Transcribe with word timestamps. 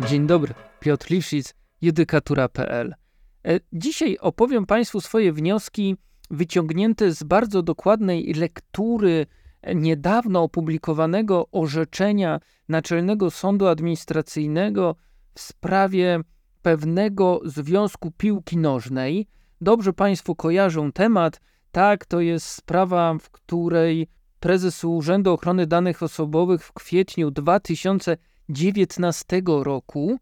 Dzień 0.00 0.26
dobry, 0.26 0.54
Piotr 0.80 1.10
Liwszic, 1.10 1.54
judykatura.pl. 1.82 2.94
E, 3.46 3.60
dzisiaj 3.72 4.18
opowiem 4.20 4.66
Państwu 4.66 5.00
swoje 5.00 5.32
wnioski 5.32 5.96
wyciągnięte 6.30 7.12
z 7.12 7.22
bardzo 7.22 7.62
dokładnej 7.62 8.32
lektury 8.32 9.26
niedawno 9.74 10.42
opublikowanego 10.42 11.46
orzeczenia 11.52 12.40
Naczelnego 12.68 13.30
Sądu 13.30 13.66
Administracyjnego 13.66 14.96
w 15.34 15.40
sprawie 15.40 16.20
pewnego 16.62 17.40
związku 17.44 18.10
piłki 18.10 18.56
nożnej. 18.56 19.26
Dobrze 19.60 19.92
Państwo 19.92 20.34
kojarzą 20.34 20.92
temat. 20.92 21.40
Tak, 21.72 22.06
to 22.06 22.20
jest 22.20 22.46
sprawa, 22.46 23.14
w 23.20 23.30
której 23.30 24.08
prezes 24.40 24.84
Urzędu 24.84 25.32
Ochrony 25.32 25.66
Danych 25.66 26.02
Osobowych 26.02 26.64
w 26.64 26.72
kwietniu 26.72 27.30
2019 28.48 29.42
roku 29.46 30.18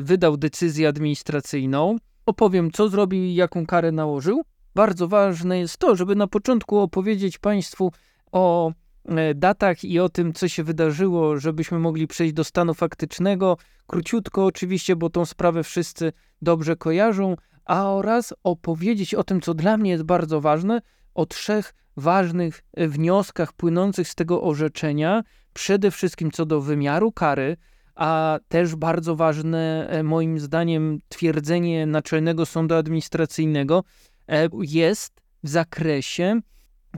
wydał 0.00 0.36
decyzję 0.36 0.88
administracyjną. 0.88 1.96
Opowiem, 2.26 2.70
co 2.70 2.88
zrobił 2.88 3.24
i 3.24 3.34
jaką 3.34 3.66
karę 3.66 3.92
nałożył. 3.92 4.42
Bardzo 4.74 5.08
ważne 5.08 5.58
jest 5.58 5.78
to, 5.78 5.96
żeby 5.96 6.16
na 6.16 6.26
początku 6.26 6.78
opowiedzieć 6.78 7.38
Państwu 7.38 7.92
o 8.32 8.72
e, 9.04 9.34
datach 9.34 9.84
i 9.84 10.00
o 10.00 10.08
tym, 10.08 10.32
co 10.32 10.48
się 10.48 10.64
wydarzyło, 10.64 11.36
żebyśmy 11.36 11.78
mogli 11.78 12.06
przejść 12.06 12.34
do 12.34 12.44
stanu 12.44 12.74
faktycznego. 12.74 13.56
Króciutko 13.86 14.44
oczywiście, 14.44 14.96
bo 14.96 15.10
tą 15.10 15.24
sprawę 15.24 15.62
wszyscy 15.62 16.12
dobrze 16.42 16.76
kojarzą, 16.76 17.36
a 17.64 17.90
oraz 17.92 18.34
opowiedzieć 18.44 19.14
o 19.14 19.24
tym, 19.24 19.40
co 19.40 19.54
dla 19.54 19.76
mnie 19.76 19.90
jest 19.90 20.02
bardzo 20.02 20.40
ważne, 20.40 20.80
o 21.14 21.26
trzech 21.26 21.74
ważnych 21.96 22.62
e, 22.74 22.88
wnioskach 22.88 23.52
płynących 23.52 24.08
z 24.08 24.14
tego 24.14 24.42
orzeczenia, 24.42 25.22
przede 25.56 25.90
wszystkim 25.90 26.30
co 26.30 26.46
do 26.46 26.60
wymiaru 26.60 27.12
kary, 27.12 27.56
a 27.94 28.38
też 28.48 28.74
bardzo 28.74 29.16
ważne, 29.16 29.88
e, 29.88 30.02
moim 30.02 30.38
zdaniem, 30.38 30.98
twierdzenie 31.08 31.86
Naczelnego 31.86 32.46
Sądu 32.46 32.74
Administracyjnego 32.74 33.84
e, 34.28 34.48
jest 34.60 35.20
w 35.42 35.48
zakresie 35.48 36.40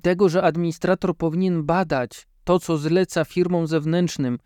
tego, 0.03 0.29
że 0.29 0.43
administrator 0.43 1.17
powinien 1.17 1.65
badać 1.65 2.27
to, 2.45 2.59
co 2.59 2.79
zleca 2.79 3.25
firmom 3.25 3.67
zewnętrznym. 3.67 4.39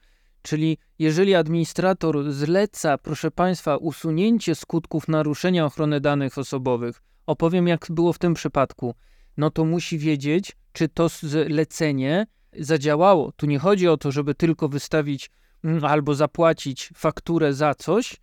Czyli 0.42 0.78
jeżeli 0.98 1.34
administrator 1.34 2.32
zleca, 2.32 2.98
proszę 2.98 3.30
Państwa, 3.30 3.76
usunięcie 3.76 4.54
skutków 4.54 5.08
naruszenia 5.08 5.66
ochrony 5.66 6.00
danych 6.00 6.38
osobowych, 6.38 7.02
opowiem 7.26 7.68
jak 7.68 7.86
było 7.90 8.12
w 8.12 8.18
tym 8.18 8.34
przypadku, 8.34 8.94
no 9.36 9.50
to 9.50 9.64
musi 9.64 9.98
wiedzieć, 9.98 10.56
czy 10.72 10.88
to 10.88 11.08
zlecenie 11.08 12.26
zadziałało. 12.58 13.32
Tu 13.32 13.46
nie 13.46 13.58
chodzi 13.58 13.88
o 13.88 13.96
to, 13.96 14.12
żeby 14.12 14.34
tylko 14.34 14.68
wystawić 14.68 15.30
mm, 15.64 15.84
albo 15.84 16.14
zapłacić 16.14 16.90
fakturę 16.94 17.54
za 17.54 17.74
coś, 17.74 18.16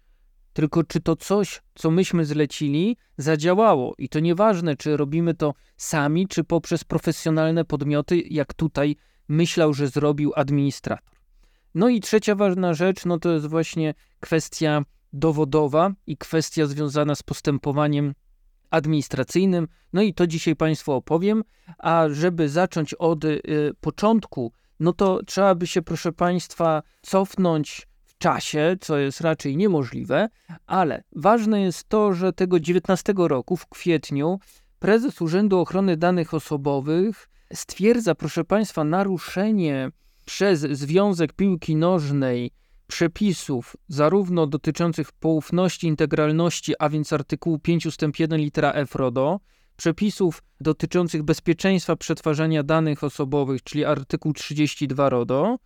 tylko 0.53 0.83
czy 0.83 1.01
to 1.01 1.15
coś, 1.15 1.61
co 1.75 1.91
myśmy 1.91 2.25
zlecili, 2.25 2.97
zadziałało. 3.17 3.95
I 3.97 4.09
to 4.09 4.19
nieważne, 4.19 4.75
czy 4.75 4.97
robimy 4.97 5.33
to 5.33 5.53
sami, 5.77 6.27
czy 6.27 6.43
poprzez 6.43 6.83
profesjonalne 6.83 7.65
podmioty, 7.65 8.21
jak 8.29 8.53
tutaj 8.53 8.95
myślał, 9.27 9.73
że 9.73 9.87
zrobił 9.87 10.31
administrator. 10.35 11.15
No 11.75 11.89
i 11.89 11.99
trzecia 11.99 12.35
ważna 12.35 12.73
rzecz, 12.73 13.05
no 13.05 13.19
to 13.19 13.31
jest 13.31 13.47
właśnie 13.47 13.93
kwestia 14.19 14.83
dowodowa 15.13 15.91
i 16.07 16.17
kwestia 16.17 16.65
związana 16.65 17.15
z 17.15 17.23
postępowaniem 17.23 18.13
administracyjnym. 18.69 19.67
No 19.93 20.01
i 20.01 20.13
to 20.13 20.27
dzisiaj 20.27 20.55
Państwu 20.55 20.91
opowiem, 20.91 21.43
a 21.77 22.05
żeby 22.11 22.49
zacząć 22.49 22.93
od 22.93 23.25
y, 23.25 23.41
początku, 23.81 24.51
no 24.79 24.93
to 24.93 25.19
trzeba 25.25 25.55
by 25.55 25.67
się, 25.67 25.81
proszę 25.81 26.11
Państwa, 26.11 26.83
cofnąć 27.01 27.87
w 28.05 28.17
czasie, 28.17 28.77
co 28.81 28.97
jest 28.97 29.21
raczej 29.21 29.57
niemożliwe, 29.57 30.29
ale 30.67 31.03
ważne 31.15 31.61
jest 31.61 31.89
to, 31.89 32.13
że 32.13 32.33
tego 32.33 32.59
19 32.59 33.13
roku 33.17 33.57
w 33.57 33.67
kwietniu 33.67 34.39
prezes 34.79 35.21
Urzędu 35.21 35.59
Ochrony 35.59 35.97
Danych 35.97 36.33
Osobowych 36.33 37.29
stwierdza, 37.53 38.15
proszę 38.15 38.43
Państwa, 38.43 38.83
naruszenie 38.83 39.91
przez 40.25 40.59
Związek 40.59 41.33
Piłki 41.33 41.75
Nożnej 41.75 42.51
przepisów, 42.89 43.75
zarówno 43.87 44.47
dotyczących 44.47 45.11
poufności, 45.11 45.87
integralności, 45.87 46.73
a 46.79 46.89
więc 46.89 47.13
artykułu 47.13 47.59
5 47.59 47.85
ust. 47.85 48.01
1 48.19 48.39
litera 48.39 48.71
F 48.71 48.95
RODO, 48.95 49.39
przepisów 49.77 50.43
dotyczących 50.61 51.23
bezpieczeństwa 51.23 51.95
przetwarzania 51.95 52.63
danych 52.63 53.03
osobowych, 53.03 53.63
czyli 53.63 53.85
artykuł 53.85 54.33
32 54.33 55.09
RODO. 55.09 55.57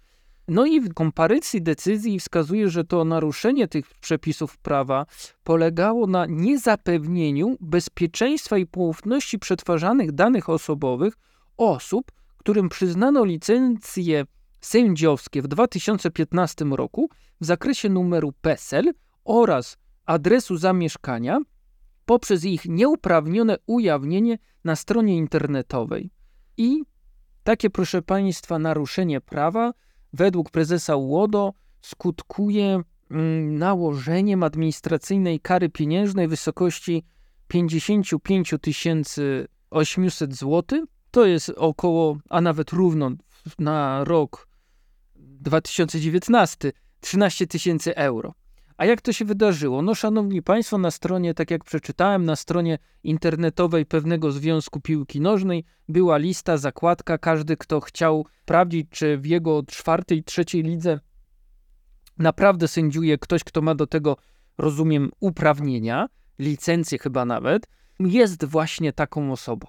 No 0.47 0.65
i 0.65 0.81
w 0.81 0.93
komparycji 0.93 1.61
decyzji 1.61 2.19
wskazuje, 2.19 2.69
że 2.69 2.83
to 2.83 3.05
naruszenie 3.05 3.67
tych 3.67 3.85
przepisów 4.01 4.57
prawa 4.57 5.05
polegało 5.43 6.07
na 6.07 6.25
niezapewnieniu 6.25 7.57
bezpieczeństwa 7.59 8.57
i 8.57 8.65
poufności 8.65 9.39
przetwarzanych 9.39 10.11
danych 10.11 10.49
osobowych 10.49 11.13
osób, 11.57 12.11
którym 12.37 12.69
przyznano 12.69 13.25
licencję 13.25 14.25
sędziowskie 14.65 15.41
w 15.41 15.47
2015 15.47 16.65
roku 16.65 17.09
w 17.41 17.45
zakresie 17.45 17.89
numeru 17.89 18.31
PESEL 18.41 18.93
oraz 19.25 19.77
adresu 20.05 20.57
zamieszkania 20.57 21.39
poprzez 22.05 22.45
ich 22.45 22.65
nieuprawnione 22.65 23.57
ujawnienie 23.65 24.37
na 24.63 24.75
stronie 24.75 25.17
internetowej. 25.17 26.11
I 26.57 26.83
takie, 27.43 27.69
proszę 27.69 28.01
Państwa, 28.01 28.59
naruszenie 28.59 29.21
prawa 29.21 29.73
według 30.13 30.51
prezesa 30.51 30.95
UODO 30.95 31.53
skutkuje 31.81 32.81
mm, 33.11 33.57
nałożeniem 33.57 34.43
administracyjnej 34.43 35.39
kary 35.39 35.69
pieniężnej 35.69 36.27
w 36.27 36.29
wysokości 36.29 37.03
55 37.47 38.55
800 39.69 40.35
zł. 40.35 40.85
To 41.11 41.25
jest 41.25 41.49
około, 41.49 42.17
a 42.29 42.41
nawet 42.41 42.71
równo 42.71 43.11
na 43.59 44.03
rok 44.03 44.52
2019 45.43 46.71
13 47.01 47.47
tysięcy 47.47 47.95
euro. 47.95 48.33
A 48.77 48.85
jak 48.85 49.01
to 49.01 49.13
się 49.13 49.25
wydarzyło? 49.25 49.81
No, 49.81 49.95
szanowni 49.95 50.41
państwo, 50.41 50.77
na 50.77 50.91
stronie, 50.91 51.33
tak 51.33 51.51
jak 51.51 51.63
przeczytałem, 51.63 52.25
na 52.25 52.35
stronie 52.35 52.77
internetowej 53.03 53.85
pewnego 53.85 54.31
związku 54.31 54.79
piłki 54.79 55.21
nożnej 55.21 55.65
była 55.89 56.17
lista, 56.17 56.57
zakładka. 56.57 57.17
Każdy, 57.17 57.57
kto 57.57 57.81
chciał 57.81 58.25
sprawdzić, 58.43 58.89
czy 58.89 59.17
w 59.17 59.25
jego 59.25 59.63
czwartej, 59.63 60.23
trzeciej 60.23 60.63
lidze 60.63 60.99
naprawdę 62.17 62.67
sędziuje 62.67 63.17
ktoś, 63.17 63.43
kto 63.43 63.61
ma 63.61 63.75
do 63.75 63.87
tego, 63.87 64.17
rozumiem, 64.57 65.11
uprawnienia, 65.19 66.07
licencję 66.39 66.99
chyba 66.99 67.25
nawet, 67.25 67.67
jest 67.99 68.45
właśnie 68.45 68.93
taką 68.93 69.31
osobą. 69.31 69.67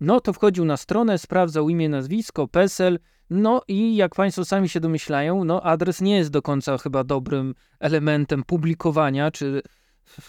No 0.00 0.20
to 0.20 0.32
wchodził 0.32 0.64
na 0.64 0.76
stronę, 0.76 1.18
sprawdzał 1.18 1.68
imię, 1.68 1.88
nazwisko, 1.88 2.48
PESEL, 2.48 2.98
no 3.30 3.62
i 3.68 3.96
jak 3.96 4.14
Państwo 4.14 4.44
sami 4.44 4.68
się 4.68 4.80
domyślają, 4.80 5.44
no 5.44 5.62
adres 5.62 6.00
nie 6.00 6.16
jest 6.16 6.30
do 6.30 6.42
końca 6.42 6.78
chyba 6.78 7.04
dobrym 7.04 7.54
elementem 7.80 8.42
publikowania, 8.42 9.30
czy 9.30 9.62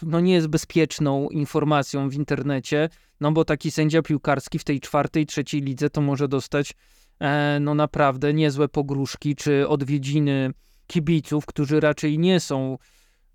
no 0.02 0.20
nie 0.20 0.34
jest 0.34 0.48
bezpieczną 0.48 1.30
informacją 1.30 2.10
w 2.10 2.14
internecie, 2.14 2.90
no 3.20 3.32
bo 3.32 3.46
taki 3.46 3.72
sędzia 3.72 4.02
piłkarski 4.02 4.60
w 4.60 4.64
tej 4.64 4.80
czwartej, 4.80 5.26
trzeciej 5.26 5.62
lidze 5.62 5.90
to 5.90 6.02
może 6.02 6.28
dostać 6.28 6.74
e, 7.20 7.58
no 7.62 7.76
naprawdę 7.76 8.34
niezłe 8.34 8.68
pogróżki, 8.68 9.36
czy 9.36 9.68
odwiedziny 9.68 10.52
kibiców, 10.88 11.46
którzy 11.46 11.80
raczej 11.80 12.20
nie 12.20 12.40
są 12.40 12.78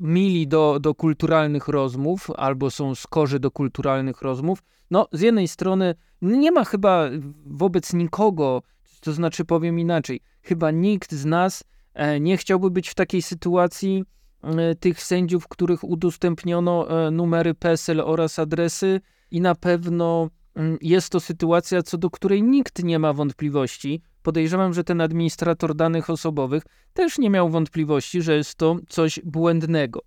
mili 0.00 0.48
do, 0.48 0.78
do 0.80 0.94
kulturalnych 0.94 1.68
rozmów, 1.68 2.30
albo 2.36 2.70
są 2.70 2.94
skorzy 2.94 3.40
do 3.40 3.50
kulturalnych 3.50 4.22
rozmów. 4.22 4.62
No, 4.90 5.08
z 5.12 5.20
jednej 5.20 5.48
strony 5.48 5.94
nie 6.22 6.52
ma 6.52 6.64
chyba 6.64 7.04
wobec 7.46 7.92
nikogo 7.92 8.62
to 9.06 9.12
znaczy, 9.12 9.44
powiem 9.44 9.78
inaczej, 9.78 10.20
chyba 10.42 10.70
nikt 10.70 11.12
z 11.12 11.24
nas 11.24 11.64
e, 11.94 12.20
nie 12.20 12.36
chciałby 12.36 12.70
być 12.70 12.88
w 12.88 12.94
takiej 12.94 13.22
sytuacji 13.22 14.04
e, 14.42 14.74
tych 14.74 15.02
sędziów, 15.02 15.48
których 15.48 15.84
udostępniono 15.84 17.06
e, 17.06 17.10
numery 17.10 17.54
PESEL 17.54 18.00
oraz 18.00 18.38
adresy, 18.38 19.00
i 19.30 19.40
na 19.40 19.54
pewno 19.54 20.30
mm, 20.54 20.78
jest 20.80 21.10
to 21.10 21.20
sytuacja, 21.20 21.82
co 21.82 21.98
do 21.98 22.10
której 22.10 22.42
nikt 22.42 22.84
nie 22.84 22.98
ma 22.98 23.12
wątpliwości. 23.12 24.02
Podejrzewam, 24.22 24.74
że 24.74 24.84
ten 24.84 25.00
administrator 25.00 25.74
danych 25.74 26.10
osobowych 26.10 26.62
też 26.92 27.18
nie 27.18 27.30
miał 27.30 27.48
wątpliwości, 27.48 28.22
że 28.22 28.36
jest 28.36 28.54
to 28.54 28.76
coś 28.88 29.20
błędnego. 29.24 30.00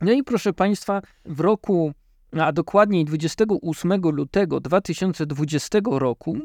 No 0.00 0.12
i 0.12 0.22
proszę 0.22 0.52
Państwa, 0.52 1.02
w 1.24 1.40
roku, 1.40 1.92
a 2.40 2.52
dokładniej 2.52 3.04
28 3.04 4.00
lutego 4.00 4.60
2020 4.60 5.78
roku, 5.90 6.38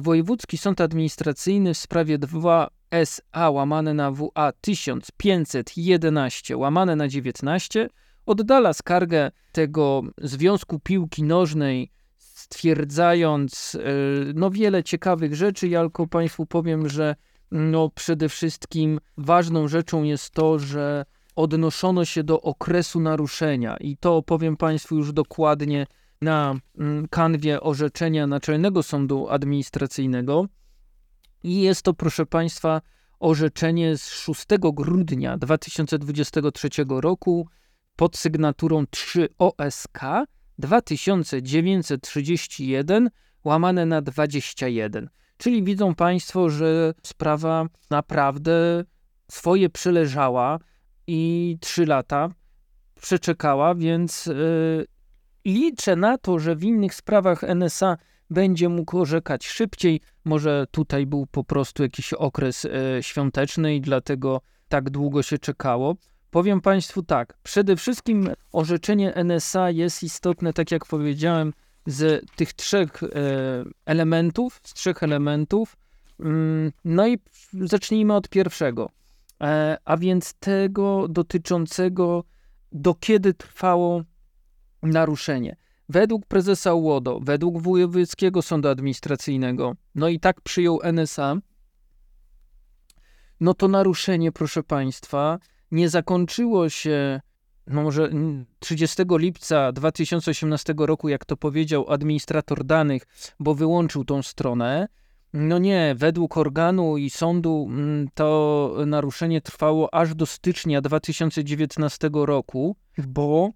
Wojewódzki 0.00 0.58
Sąd 0.58 0.80
Administracyjny 0.80 1.74
w 1.74 1.78
sprawie 1.78 2.18
2SA 2.18 3.52
łamane 3.52 3.94
na 3.94 4.10
WA 4.10 4.52
1511 4.60 6.56
łamane 6.56 6.96
na 6.96 7.08
19 7.08 7.88
oddala 8.26 8.72
skargę 8.72 9.30
tego 9.52 10.02
Związku 10.18 10.78
Piłki 10.80 11.22
Nożnej, 11.22 11.90
stwierdzając 12.16 13.74
e, 13.74 13.78
no 14.34 14.50
wiele 14.50 14.84
ciekawych 14.84 15.34
rzeczy. 15.34 15.68
Ja 15.68 15.80
tylko 15.80 16.06
Państwu 16.06 16.46
powiem, 16.46 16.88
że 16.88 17.16
no 17.50 17.90
przede 17.94 18.28
wszystkim 18.28 19.00
ważną 19.16 19.68
rzeczą 19.68 20.02
jest 20.02 20.30
to, 20.30 20.58
że 20.58 21.04
odnoszono 21.36 22.04
się 22.04 22.24
do 22.24 22.40
okresu 22.40 23.00
naruszenia 23.00 23.76
i 23.76 23.96
to 23.96 24.16
opowiem 24.16 24.56
Państwu 24.56 24.96
już 24.96 25.12
dokładnie 25.12 25.86
na 26.22 26.54
mm, 26.78 27.08
kanwie 27.08 27.60
orzeczenia 27.60 28.26
Naczelnego 28.26 28.82
Sądu 28.82 29.28
Administracyjnego. 29.28 30.46
I 31.42 31.60
jest 31.60 31.82
to, 31.82 31.94
proszę 31.94 32.26
Państwa, 32.26 32.80
orzeczenie 33.20 33.96
z 33.96 34.08
6 34.08 34.46
grudnia 34.60 35.38
2023 35.38 36.68
roku 36.88 37.48
pod 37.96 38.16
sygnaturą 38.16 38.84
3 38.90 39.28
OSK 39.38 40.00
2931 40.58 43.10
łamane 43.44 43.86
na 43.86 44.02
21. 44.02 45.08
Czyli 45.36 45.62
widzą 45.62 45.94
Państwo, 45.94 46.50
że 46.50 46.94
sprawa 47.02 47.66
naprawdę 47.90 48.84
swoje 49.30 49.70
przeleżała 49.70 50.58
i 51.06 51.56
3 51.60 51.86
lata 51.86 52.28
przeczekała, 53.00 53.74
więc 53.74 54.26
yy, 54.26 54.86
liczę 55.44 55.96
na 55.96 56.18
to, 56.18 56.38
że 56.38 56.56
w 56.56 56.64
innych 56.64 56.94
sprawach 56.94 57.44
NSA 57.44 57.96
będzie 58.30 58.68
mógł 58.68 58.98
orzekać 58.98 59.46
szybciej. 59.46 60.00
Może 60.24 60.66
tutaj 60.70 61.06
był 61.06 61.26
po 61.26 61.44
prostu 61.44 61.82
jakiś 61.82 62.12
okres 62.12 62.64
e, 62.64 63.02
świąteczny 63.02 63.74
i 63.74 63.80
dlatego 63.80 64.40
tak 64.68 64.90
długo 64.90 65.22
się 65.22 65.38
czekało. 65.38 65.96
Powiem 66.30 66.60
Państwu 66.60 67.02
tak, 67.02 67.38
przede 67.42 67.76
wszystkim 67.76 68.28
orzeczenie 68.52 69.14
NSA 69.14 69.70
jest 69.70 70.02
istotne, 70.02 70.52
tak 70.52 70.70
jak 70.70 70.86
powiedziałem, 70.86 71.52
z 71.86 72.30
tych 72.36 72.52
trzech 72.52 73.02
e, 73.02 73.08
elementów, 73.86 74.60
z 74.62 74.74
trzech 74.74 75.02
elementów. 75.02 75.76
Mm, 76.20 76.72
no 76.84 77.08
i 77.08 77.18
zacznijmy 77.52 78.14
od 78.14 78.28
pierwszego, 78.28 78.90
e, 79.40 79.76
a 79.84 79.96
więc 79.96 80.34
tego 80.34 81.08
dotyczącego, 81.08 82.24
do 82.72 82.94
kiedy 82.94 83.34
trwało 83.34 84.02
naruszenie. 84.82 85.56
Według 85.88 86.26
prezesa 86.26 86.74
UODO, 86.74 87.20
według 87.22 87.62
Wojewódzkiego 87.62 88.42
Sądu 88.42 88.68
Administracyjnego, 88.68 89.74
no 89.94 90.08
i 90.08 90.20
tak 90.20 90.40
przyjął 90.40 90.80
NSA, 90.92 91.36
no 93.40 93.54
to 93.54 93.68
naruszenie, 93.68 94.32
proszę 94.32 94.62
Państwa, 94.62 95.38
nie 95.70 95.88
zakończyło 95.88 96.68
się 96.68 97.20
no 97.66 97.82
może 97.82 98.10
30 98.58 99.02
lipca 99.10 99.72
2018 99.72 100.74
roku, 100.78 101.08
jak 101.08 101.24
to 101.24 101.36
powiedział 101.36 101.90
administrator 101.90 102.64
danych, 102.64 103.02
bo 103.40 103.54
wyłączył 103.54 104.04
tą 104.04 104.22
stronę. 104.22 104.88
No 105.32 105.58
nie, 105.58 105.94
według 105.98 106.36
organu 106.36 106.96
i 106.96 107.10
sądu 107.10 107.68
to 108.14 108.74
naruszenie 108.86 109.40
trwało 109.40 109.94
aż 109.94 110.14
do 110.14 110.26
stycznia 110.26 110.80
2019 110.80 112.10
roku, 112.12 112.76
bo 112.98 113.50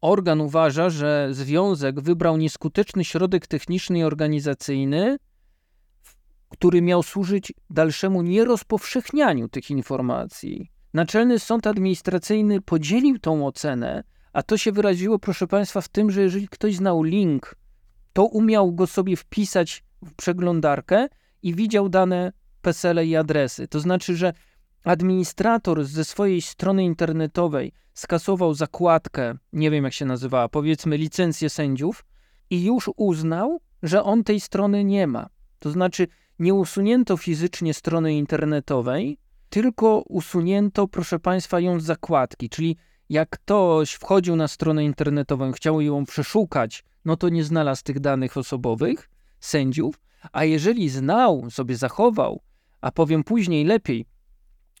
organ 0.00 0.40
uważa, 0.40 0.90
że 0.90 1.28
związek 1.30 2.00
wybrał 2.00 2.36
nieskuteczny 2.36 3.04
środek 3.04 3.46
techniczny 3.46 3.98
i 3.98 4.02
organizacyjny, 4.02 5.18
który 6.48 6.82
miał 6.82 7.02
służyć 7.02 7.52
dalszemu 7.70 8.22
nierozpowszechnianiu 8.22 9.48
tych 9.48 9.70
informacji. 9.70 10.70
Naczelny 10.94 11.38
Sąd 11.38 11.66
Administracyjny 11.66 12.60
podzielił 12.60 13.18
tą 13.18 13.46
ocenę, 13.46 14.04
a 14.32 14.42
to 14.42 14.56
się 14.56 14.72
wyraziło, 14.72 15.18
proszę 15.18 15.46
Państwa, 15.46 15.80
w 15.80 15.88
tym, 15.88 16.10
że 16.10 16.22
jeżeli 16.22 16.48
ktoś 16.48 16.76
znał 16.76 17.02
link, 17.02 17.54
to 18.12 18.24
umiał 18.24 18.72
go 18.72 18.86
sobie 18.86 19.16
wpisać 19.16 19.84
w 20.04 20.14
przeglądarkę 20.14 21.08
i 21.42 21.54
widział 21.54 21.88
dane 21.88 22.32
PESEL 22.62 23.08
i 23.08 23.16
adresy. 23.16 23.68
To 23.68 23.80
znaczy, 23.80 24.16
że 24.16 24.32
administrator 24.88 25.84
ze 25.84 26.04
swojej 26.04 26.42
strony 26.42 26.84
internetowej 26.84 27.72
skasował 27.94 28.54
zakładkę, 28.54 29.34
nie 29.52 29.70
wiem 29.70 29.84
jak 29.84 29.92
się 29.92 30.04
nazywała, 30.04 30.48
powiedzmy 30.48 30.96
licencję 30.96 31.50
sędziów 31.50 32.04
i 32.50 32.64
już 32.64 32.90
uznał, 32.96 33.60
że 33.82 34.02
on 34.02 34.24
tej 34.24 34.40
strony 34.40 34.84
nie 34.84 35.06
ma. 35.06 35.28
To 35.58 35.70
znaczy 35.70 36.06
nie 36.38 36.54
usunięto 36.54 37.16
fizycznie 37.16 37.74
strony 37.74 38.14
internetowej, 38.14 39.18
tylko 39.48 40.02
usunięto, 40.08 40.88
proszę 40.88 41.18
Państwa, 41.18 41.60
ją 41.60 41.80
z 41.80 41.84
zakładki, 41.84 42.48
czyli 42.48 42.76
jak 43.08 43.28
ktoś 43.28 43.92
wchodził 43.92 44.36
na 44.36 44.48
stronę 44.48 44.84
internetową, 44.84 45.52
chciał 45.52 45.80
ją 45.80 46.04
przeszukać, 46.04 46.84
no 47.04 47.16
to 47.16 47.28
nie 47.28 47.44
znalazł 47.44 47.82
tych 47.82 48.00
danych 48.00 48.36
osobowych 48.36 49.10
sędziów, 49.40 50.00
a 50.32 50.44
jeżeli 50.44 50.88
znał, 50.88 51.50
sobie 51.50 51.76
zachował, 51.76 52.40
a 52.80 52.90
powiem 52.90 53.24
później 53.24 53.64
lepiej, 53.64 54.06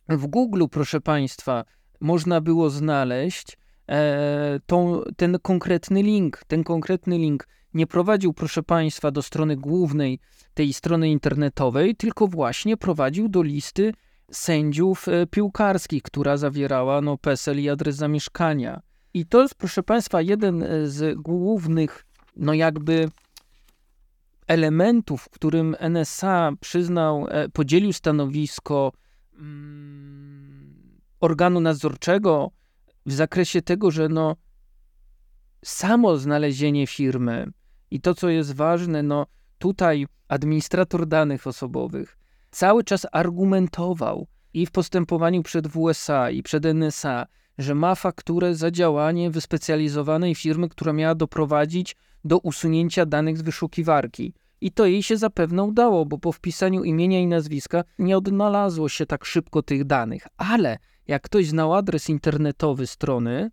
w 0.08 0.26
Google, 0.26 0.64
proszę 0.70 1.00
Państwa, 1.00 1.64
można 2.00 2.40
było 2.40 2.70
znaleźć 2.70 3.58
e, 3.88 4.60
tą, 4.66 5.02
ten 5.16 5.38
konkretny 5.42 6.02
link. 6.02 6.42
Ten 6.46 6.64
konkretny 6.64 7.18
link 7.18 7.48
nie 7.74 7.86
prowadził, 7.86 8.32
proszę 8.32 8.62
Państwa, 8.62 9.10
do 9.10 9.22
strony 9.22 9.56
głównej 9.56 10.18
tej 10.54 10.72
strony 10.72 11.10
internetowej, 11.10 11.96
tylko 11.96 12.26
właśnie 12.26 12.76
prowadził 12.76 13.28
do 13.28 13.42
listy 13.42 13.92
sędziów 14.30 15.08
e, 15.08 15.26
piłkarskich, 15.26 16.02
która 16.02 16.36
zawierała 16.36 17.00
no, 17.00 17.18
PESEL 17.18 17.60
i 17.60 17.68
adres 17.68 17.96
zamieszkania. 17.96 18.80
I 19.14 19.26
to 19.26 19.42
jest, 19.42 19.54
proszę 19.54 19.82
Państwa, 19.82 20.22
jeden 20.22 20.62
e, 20.62 20.88
z 20.88 21.18
głównych, 21.18 22.04
no 22.36 22.54
jakby 22.54 23.08
elementów, 24.46 25.22
w 25.22 25.30
którym 25.30 25.76
NSA 25.80 26.52
przyznał, 26.60 27.26
e, 27.28 27.48
podzielił 27.48 27.92
stanowisko 27.92 28.92
organu 31.20 31.60
nadzorczego 31.60 32.50
w 33.06 33.12
zakresie 33.12 33.62
tego, 33.62 33.90
że 33.90 34.08
no 34.08 34.36
samo 35.64 36.16
znalezienie 36.16 36.86
firmy 36.86 37.52
i 37.90 38.00
to, 38.00 38.14
co 38.14 38.28
jest 38.28 38.54
ważne, 38.54 39.02
no 39.02 39.26
tutaj 39.58 40.06
administrator 40.28 41.06
danych 41.06 41.46
osobowych 41.46 42.18
cały 42.50 42.84
czas 42.84 43.06
argumentował 43.12 44.26
i 44.54 44.66
w 44.66 44.70
postępowaniu 44.70 45.42
przed 45.42 45.68
WSA 45.68 46.30
i 46.30 46.42
przed 46.42 46.64
NSA, 46.66 47.26
że 47.58 47.74
ma 47.74 47.94
fakturę 47.94 48.54
za 48.54 48.70
działanie 48.70 49.30
wyspecjalizowanej 49.30 50.34
firmy, 50.34 50.68
która 50.68 50.92
miała 50.92 51.14
doprowadzić 51.14 51.96
do 52.24 52.38
usunięcia 52.38 53.06
danych 53.06 53.38
z 53.38 53.42
wyszukiwarki. 53.42 54.34
I 54.60 54.72
to 54.72 54.86
jej 54.86 55.02
się 55.02 55.16
zapewne 55.16 55.62
udało, 55.62 56.06
bo 56.06 56.18
po 56.18 56.32
wpisaniu 56.32 56.84
imienia 56.84 57.20
i 57.20 57.26
nazwiska 57.26 57.84
nie 57.98 58.16
odnalazło 58.16 58.88
się 58.88 59.06
tak 59.06 59.24
szybko 59.24 59.62
tych 59.62 59.84
danych. 59.84 60.26
Ale 60.36 60.78
jak 61.06 61.22
ktoś 61.22 61.46
znał 61.46 61.74
adres 61.74 62.08
internetowy 62.08 62.86
strony, 62.86 63.50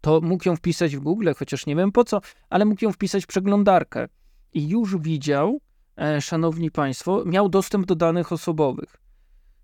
to 0.00 0.20
mógł 0.20 0.48
ją 0.48 0.56
wpisać 0.56 0.96
w 0.96 1.00
Google, 1.00 1.30
chociaż 1.36 1.66
nie 1.66 1.76
wiem 1.76 1.92
po 1.92 2.04
co, 2.04 2.20
ale 2.50 2.64
mógł 2.64 2.84
ją 2.84 2.92
wpisać 2.92 3.24
w 3.24 3.26
przeglądarkę. 3.26 4.08
I 4.52 4.68
już 4.68 4.96
widział, 4.96 5.60
E, 5.98 6.20
szanowni 6.20 6.70
Państwo, 6.70 7.22
miał 7.26 7.48
dostęp 7.48 7.86
do 7.86 7.94
danych 7.94 8.32
osobowych. 8.32 8.96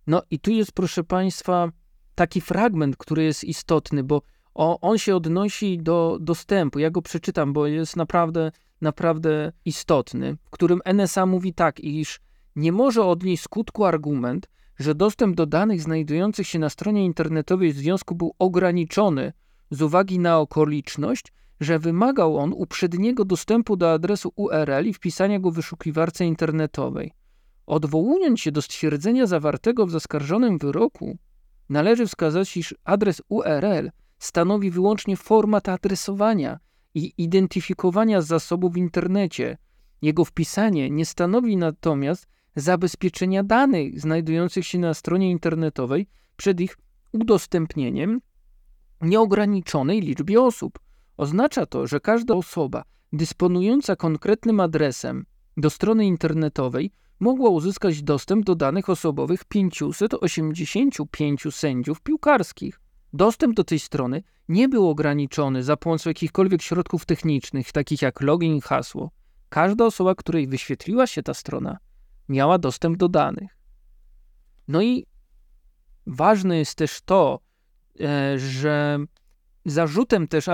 No 0.07 0.23
i 0.30 0.40
tu 0.40 0.50
jest, 0.50 0.73
proszę 0.73 1.04
Państwa, 1.04 1.68
taki 2.14 2.40
fragment, 2.40 2.97
który 2.97 3.25
jest 3.25 3.45
istotny, 3.45 4.04
bo 4.04 4.23
o, 4.54 4.80
on 4.80 4.99
się 4.99 5.16
odnosi 5.16 5.78
do 5.78 6.18
dostępu. 6.20 6.78
Ja 6.78 6.90
go 6.90 7.02
przeczytam, 7.02 7.52
bo 7.52 7.66
jest 7.66 7.96
naprawdę, 7.96 8.52
naprawdę 8.80 9.52
istotny, 9.64 10.37
w 10.44 10.50
którym 10.50 10.80
NSA 10.84 11.26
mówi 11.26 11.54
tak, 11.54 11.80
iż 11.80 12.20
nie 12.56 12.73
może 12.73 13.04
odnieść 13.04 13.42
skutku 13.42 13.84
argument, 13.84 14.49
że 14.78 14.94
dostęp 14.94 15.37
do 15.37 15.46
danych 15.46 15.82
znajdujących 15.82 16.46
się 16.46 16.58
na 16.58 16.70
stronie 16.70 17.04
internetowej 17.04 17.73
związku 17.73 18.14
był 18.14 18.34
ograniczony 18.38 19.32
z 19.70 19.82
uwagi 19.82 20.18
na 20.18 20.38
okoliczność, 20.38 21.32
że 21.61 21.78
wymagał 21.78 22.38
on 22.38 22.52
uprzedniego 22.52 23.25
dostępu 23.25 23.76
do 23.76 23.92
adresu 23.92 24.32
URL 24.37 24.87
i 24.87 24.94
wpisania 24.94 25.38
go 25.38 25.50
w 25.50 25.54
wyszukiwarce 25.54 26.25
internetowej. 26.26 27.12
Odwołując 27.66 28.40
się 28.40 28.52
do 28.52 28.62
stwierdzenia 28.62 29.26
zawartego 29.26 29.87
w 29.87 29.90
zaskarżonym 29.90 30.58
wyroku, 30.58 31.18
należy 31.68 32.06
wskazać, 32.06 32.56
iż 32.56 32.75
adres 32.84 33.23
URL 33.28 33.90
stanowi 34.18 34.71
wyłącznie 34.71 35.16
format 35.16 35.68
adresowania 35.68 36.59
i 36.94 37.12
identyfikowania 37.18 38.23
zasobu 38.23 38.71
w 38.71 38.76
internecie. 38.76 39.59
Jego 40.02 40.25
wpisanie 40.25 40.90
nie 40.90 41.06
stanowi 41.06 41.56
natomiast 41.56 42.26
zabezpieczenia 42.56 43.42
danych 43.42 44.00
znajdujących 44.00 44.66
się 44.66 44.78
na 44.78 44.94
stronie 44.94 45.30
internetowej 45.30 46.06
przed 46.37 46.61
ich 46.61 46.78
udostępnieniem 47.12 48.21
nieograniczonej 49.00 50.00
liczbie 50.00 50.42
osób. 50.42 50.78
Oznacza 51.16 51.66
to, 51.66 51.87
że 51.87 52.00
każda 52.00 52.35
osoba 52.35 52.85
dysponująca 53.12 53.97
konkretnym 53.97 54.61
adresem 54.61 55.26
do 55.56 55.71
strony 55.71 56.06
internetowej 56.06 56.90
mogła 57.21 57.50
uzyskać 57.50 58.02
dostęp 58.02 58.44
do 58.44 58.54
danych 58.54 58.90
osobowych 58.90 59.44
585 59.44 61.42
sędziów 61.50 62.00
piłkarskich. 62.00 62.80
Dostęp 63.14 63.54
do 63.54 63.64
tej 63.64 63.78
strony 63.78 64.23
nie 64.49 64.68
był 64.68 64.88
ograniczony 64.88 65.62
za 65.62 65.76
pomocą 65.76 66.11
jakichkolwiek 66.11 66.62
środków 66.62 67.06
technicznych, 67.06 67.73
takich 67.73 68.02
jak 68.02 68.21
login 68.21 68.56
i 68.56 68.61
hasło. 68.61 69.11
Każda 69.49 69.87
osoba, 69.87 70.14
której 70.14 70.47
wyświetliła 70.47 71.06
się 71.06 71.23
ta 71.23 71.35
strona, 71.35 71.78
miała 72.28 72.59
dostęp 72.59 72.97
do 72.97 73.09
danych. 73.09 73.59
No 74.68 74.83
i 74.83 75.06
ważne 76.06 76.59
jest 76.59 76.75
też 76.75 77.00
to, 77.04 77.40
e, 78.00 78.38
że 78.38 78.99
zarzutem 79.64 80.28
też 80.28 80.47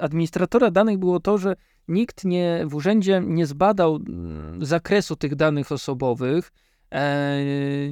administratora 0.00 0.70
danych 0.70 0.98
było 0.98 1.20
to, 1.20 1.38
że 1.38 1.56
nikt 1.88 2.24
nie, 2.24 2.64
w 2.66 2.74
urzędzie 2.74 3.22
nie 3.26 3.46
zbadał 3.46 3.96
mm, 3.96 4.64
zakresu 4.64 5.16
tych 5.16 5.34
danych 5.34 5.72
osobowych, 5.72 6.52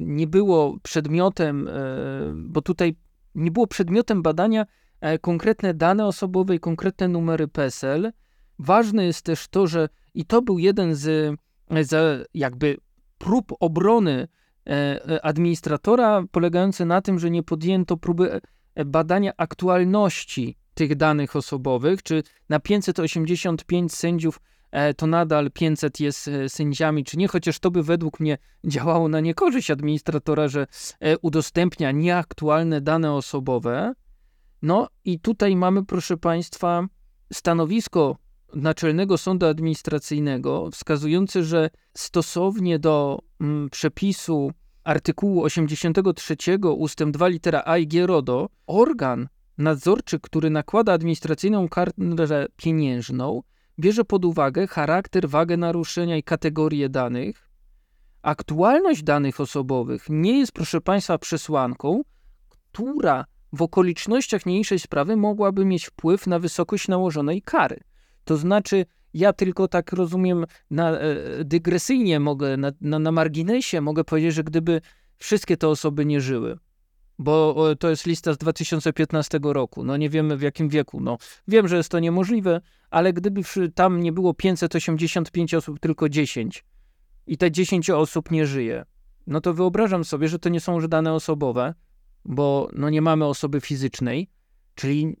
nie 0.01 0.27
było 0.27 0.77
przedmiotem, 0.83 1.69
bo 2.35 2.61
tutaj 2.61 2.95
nie 3.35 3.51
było 3.51 3.67
przedmiotem 3.67 4.21
badania 4.21 4.65
konkretne 5.21 5.73
dane 5.73 6.05
osobowe 6.05 6.55
i 6.55 6.59
konkretne 6.59 7.07
numery 7.07 7.47
PESEL. 7.47 8.11
Ważne 8.59 9.05
jest 9.05 9.25
też 9.25 9.47
to, 9.47 9.67
że 9.67 9.89
i 10.13 10.25
to 10.25 10.41
był 10.41 10.59
jeden 10.59 10.95
z, 10.95 11.35
z 11.81 12.27
jakby 12.33 12.77
prób 13.17 13.53
obrony 13.59 14.27
e, 14.67 14.71
e, 15.09 15.25
administratora, 15.25 16.23
polegający 16.31 16.85
na 16.85 17.01
tym, 17.01 17.19
że 17.19 17.31
nie 17.31 17.43
podjęto 17.43 17.97
próby 17.97 18.41
e, 18.75 18.85
badania 18.85 19.31
aktualności 19.37 20.57
tych 20.73 20.95
danych 20.95 21.35
osobowych, 21.35 22.03
czy 22.03 22.23
na 22.49 22.59
585 22.59 23.93
sędziów 23.93 24.41
to 24.97 25.07
nadal 25.07 25.51
500 25.51 25.99
jest 25.99 26.29
sędziami, 26.47 27.03
czy 27.03 27.17
nie, 27.17 27.27
chociaż 27.27 27.59
to 27.59 27.71
by 27.71 27.83
według 27.83 28.19
mnie 28.19 28.37
działało 28.63 29.09
na 29.09 29.19
niekorzyść 29.19 29.71
administratora, 29.71 30.47
że 30.47 30.67
udostępnia 31.21 31.91
nieaktualne 31.91 32.81
dane 32.81 33.13
osobowe. 33.13 33.93
No 34.61 34.87
i 35.05 35.19
tutaj 35.19 35.55
mamy, 35.55 35.85
proszę 35.85 36.17
Państwa, 36.17 36.87
stanowisko 37.33 38.17
Naczelnego 38.55 39.17
Sądu 39.17 39.45
Administracyjnego 39.45 40.69
wskazujący, 40.71 41.43
że 41.43 41.69
stosownie 41.93 42.79
do 42.79 43.19
mm, 43.41 43.69
przepisu 43.69 44.51
artykułu 44.83 45.43
83 45.43 46.35
ustęp 46.77 47.13
2 47.13 47.27
litera 47.27 47.63
A 47.65 47.77
i 47.77 47.87
G 47.87 48.07
RODO, 48.07 48.49
organ 48.67 49.27
nadzorczy, 49.57 50.19
który 50.19 50.49
nakłada 50.49 50.93
administracyjną 50.93 51.69
karę 51.69 51.91
pieniężną, 52.55 53.43
bierze 53.79 54.05
pod 54.05 54.25
uwagę 54.25 54.67
charakter, 54.67 55.29
wagę 55.29 55.57
naruszenia 55.57 56.17
i 56.17 56.23
kategorię 56.23 56.89
danych. 56.89 57.49
Aktualność 58.21 59.03
danych 59.03 59.39
osobowych 59.39 60.05
nie 60.09 60.39
jest, 60.39 60.51
proszę 60.51 60.81
Państwa, 60.81 61.17
przesłanką, 61.17 62.01
która 62.49 63.25
w 63.53 63.61
okolicznościach 63.61 64.45
niniejszej 64.45 64.79
sprawy 64.79 65.17
mogłaby 65.17 65.65
mieć 65.65 65.85
wpływ 65.85 66.27
na 66.27 66.39
wysokość 66.39 66.87
nałożonej 66.87 67.41
kary. 67.41 67.79
To 68.25 68.37
znaczy, 68.37 68.85
ja 69.13 69.33
tylko 69.33 69.67
tak 69.67 69.93
rozumiem, 69.93 70.45
na, 70.69 70.99
e, 70.99 71.15
dygresyjnie 71.43 72.19
mogę, 72.19 72.57
na, 72.57 72.71
na, 72.81 72.99
na 72.99 73.11
marginesie 73.11 73.81
mogę 73.81 74.03
powiedzieć, 74.03 74.33
że 74.33 74.43
gdyby 74.43 74.81
wszystkie 75.17 75.57
te 75.57 75.67
osoby 75.67 76.05
nie 76.05 76.21
żyły, 76.21 76.57
bo 77.21 77.65
to 77.79 77.89
jest 77.89 78.05
lista 78.05 78.33
z 78.33 78.37
2015 78.37 79.39
roku. 79.43 79.83
No 79.83 79.97
nie 79.97 80.09
wiemy 80.09 80.37
w 80.37 80.41
jakim 80.41 80.69
wieku. 80.69 81.01
No, 81.01 81.17
wiem, 81.47 81.67
że 81.67 81.77
jest 81.77 81.89
to 81.89 81.99
niemożliwe, 81.99 82.61
ale 82.89 83.13
gdyby 83.13 83.41
tam 83.75 84.01
nie 84.01 84.11
było 84.11 84.33
585 84.33 85.53
osób, 85.53 85.79
tylko 85.79 86.09
10 86.09 86.63
i 87.27 87.37
te 87.37 87.51
10 87.51 87.89
osób 87.89 88.31
nie 88.31 88.45
żyje, 88.47 88.85
no 89.27 89.41
to 89.41 89.53
wyobrażam 89.53 90.05
sobie, 90.05 90.27
że 90.27 90.39
to 90.39 90.49
nie 90.49 90.59
są 90.59 90.75
już 90.75 90.87
dane 90.87 91.13
osobowe, 91.13 91.73
bo 92.25 92.69
no 92.73 92.89
nie 92.89 93.01
mamy 93.01 93.25
osoby 93.25 93.61
fizycznej, 93.61 94.29
czyli 94.75 95.15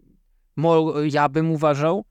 ja 1.11 1.29
bym 1.29 1.51
uważał, 1.51 2.05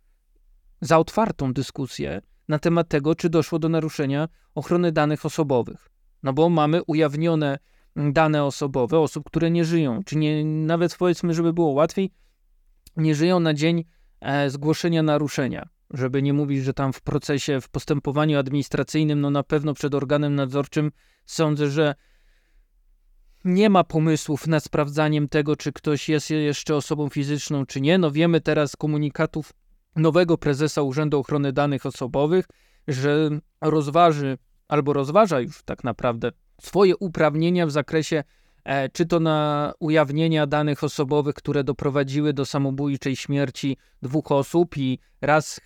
za 0.80 0.98
otwartą 0.98 1.52
dyskusję 1.52 2.22
na 2.48 2.58
temat 2.58 2.88
tego, 2.88 3.14
czy 3.14 3.30
doszło 3.30 3.58
do 3.58 3.68
naruszenia 3.68 4.28
ochrony 4.54 4.92
danych 4.92 5.26
osobowych. 5.26 5.88
No 6.22 6.32
bo 6.32 6.48
mamy 6.48 6.82
ujawnione 6.82 7.58
dane 7.96 8.44
osobowe 8.44 8.98
osób, 8.98 9.24
które 9.26 9.50
nie 9.50 9.64
żyją, 9.64 10.00
czy 10.04 10.16
nie, 10.16 10.44
nawet 10.44 10.96
powiedzmy, 10.96 11.34
żeby 11.34 11.52
było 11.52 11.70
łatwiej, 11.70 12.12
nie 12.96 13.14
żyją 13.14 13.40
na 13.40 13.54
dzień 13.54 13.84
e, 14.20 14.50
zgłoszenia 14.50 15.02
naruszenia. 15.02 15.68
Żeby 15.90 16.22
nie 16.22 16.32
mówić, 16.32 16.64
że 16.64 16.74
tam 16.74 16.92
w 16.92 17.00
procesie, 17.00 17.60
w 17.60 17.68
postępowaniu 17.68 18.38
administracyjnym, 18.38 19.20
no 19.20 19.30
na 19.30 19.42
pewno 19.42 19.74
przed 19.74 19.94
organem 19.94 20.34
nadzorczym 20.34 20.90
sądzę, 21.26 21.70
że 21.70 21.94
nie 23.44 23.70
ma 23.70 23.84
pomysłów 23.84 24.46
nad 24.46 24.64
sprawdzaniem 24.64 25.28
tego, 25.28 25.56
czy 25.56 25.72
ktoś 25.72 26.08
jest 26.08 26.30
jeszcze 26.30 26.76
osobą 26.76 27.08
fizyczną, 27.08 27.66
czy 27.66 27.80
nie. 27.80 27.98
No 27.98 28.10
wiemy 28.10 28.40
teraz 28.40 28.70
z 28.70 28.76
komunikatów 28.76 29.52
nowego 29.96 30.38
prezesa 30.38 30.82
Urzędu 30.82 31.18
Ochrony 31.18 31.52
Danych 31.52 31.86
Osobowych, 31.86 32.46
że 32.88 33.30
rozważy 33.60 34.38
albo 34.68 34.92
rozważa 34.92 35.40
już 35.40 35.62
tak 35.62 35.84
naprawdę 35.84 36.32
swoje 36.60 36.96
uprawnienia 36.96 37.66
w 37.66 37.70
zakresie 37.70 38.24
e, 38.64 38.88
czy 38.88 39.06
to 39.06 39.20
na 39.20 39.72
ujawnienia 39.78 40.46
danych 40.46 40.84
osobowych, 40.84 41.34
które 41.34 41.64
doprowadziły 41.64 42.32
do 42.32 42.46
samobójczej 42.46 43.16
śmierci 43.16 43.76
dwóch 44.02 44.32
osób 44.32 44.76
i 44.76 44.98
raz 45.20 45.58
e, 45.58 45.60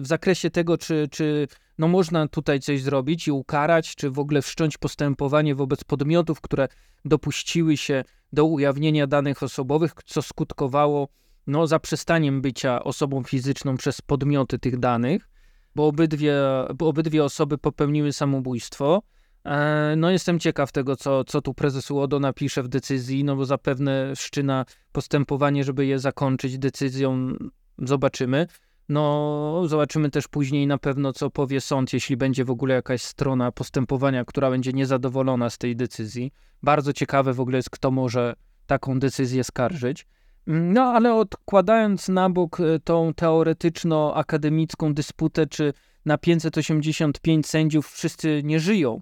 w 0.00 0.06
zakresie 0.06 0.50
tego, 0.50 0.78
czy, 0.78 1.08
czy 1.10 1.48
no 1.78 1.88
można 1.88 2.28
tutaj 2.28 2.60
coś 2.60 2.82
zrobić 2.82 3.28
i 3.28 3.32
ukarać, 3.32 3.94
czy 3.96 4.10
w 4.10 4.18
ogóle 4.18 4.42
wszcząć 4.42 4.78
postępowanie 4.78 5.54
wobec 5.54 5.84
podmiotów, 5.84 6.40
które 6.40 6.68
dopuściły 7.04 7.76
się 7.76 8.04
do 8.32 8.44
ujawnienia 8.44 9.06
danych 9.06 9.42
osobowych, 9.42 9.92
co 10.06 10.22
skutkowało 10.22 11.08
no, 11.46 11.66
zaprzestaniem 11.66 12.42
bycia 12.42 12.84
osobą 12.84 13.22
fizyczną 13.22 13.76
przez 13.76 14.00
podmioty 14.00 14.58
tych 14.58 14.78
danych, 14.78 15.28
bo 15.74 15.86
obydwie, 15.86 16.34
bo 16.74 16.88
obydwie 16.88 17.24
osoby 17.24 17.58
popełniły 17.58 18.12
samobójstwo. 18.12 19.02
E, 19.44 19.94
no 19.96 20.10
jestem 20.10 20.38
ciekaw 20.38 20.72
tego, 20.72 20.96
co, 20.96 21.24
co 21.24 21.42
tu 21.42 21.54
prezes 21.54 21.90
UODO 21.90 22.20
napisze 22.20 22.62
w 22.62 22.68
decyzji, 22.68 23.24
no 23.24 23.36
bo 23.36 23.44
zapewne 23.44 24.16
szczyna 24.16 24.64
postępowanie, 24.92 25.64
żeby 25.64 25.86
je 25.86 25.98
zakończyć 25.98 26.58
decyzją, 26.58 27.32
zobaczymy. 27.78 28.46
No, 28.88 29.62
zobaczymy 29.66 30.10
też 30.10 30.28
później 30.28 30.66
na 30.66 30.78
pewno, 30.78 31.12
co 31.12 31.30
powie 31.30 31.60
sąd, 31.60 31.92
jeśli 31.92 32.16
będzie 32.16 32.44
w 32.44 32.50
ogóle 32.50 32.74
jakaś 32.74 33.02
strona 33.02 33.52
postępowania, 33.52 34.24
która 34.24 34.50
będzie 34.50 34.72
niezadowolona 34.72 35.50
z 35.50 35.58
tej 35.58 35.76
decyzji. 35.76 36.32
Bardzo 36.62 36.92
ciekawe 36.92 37.34
w 37.34 37.40
ogóle 37.40 37.56
jest, 37.56 37.70
kto 37.70 37.90
może 37.90 38.34
taką 38.66 38.98
decyzję 38.98 39.44
skarżyć. 39.44 40.06
No, 40.46 40.82
ale 40.82 41.14
odkładając 41.14 42.08
na 42.08 42.30
bok 42.30 42.60
e, 42.60 42.78
tą 42.84 43.14
teoretyczno-akademicką 43.14 44.94
dysputę, 44.94 45.46
czy 45.46 45.72
na 46.04 46.18
585 46.18 47.46
sędziów 47.46 47.90
wszyscy 47.90 48.40
nie 48.44 48.60
żyją, 48.60 49.00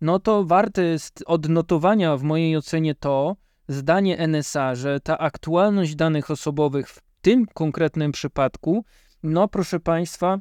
no 0.00 0.18
to 0.18 0.44
warte 0.44 0.82
jest 0.82 1.24
odnotowania 1.26 2.16
w 2.16 2.22
mojej 2.22 2.56
ocenie 2.56 2.94
to 2.94 3.36
zdanie 3.68 4.18
NSA, 4.18 4.74
że 4.74 5.00
ta 5.00 5.18
aktualność 5.18 5.94
danych 5.94 6.30
osobowych 6.30 6.90
w 6.90 7.00
tym 7.20 7.46
konkretnym 7.46 8.12
przypadku, 8.12 8.84
no 9.22 9.48
proszę 9.48 9.80
Państwa, 9.80 10.38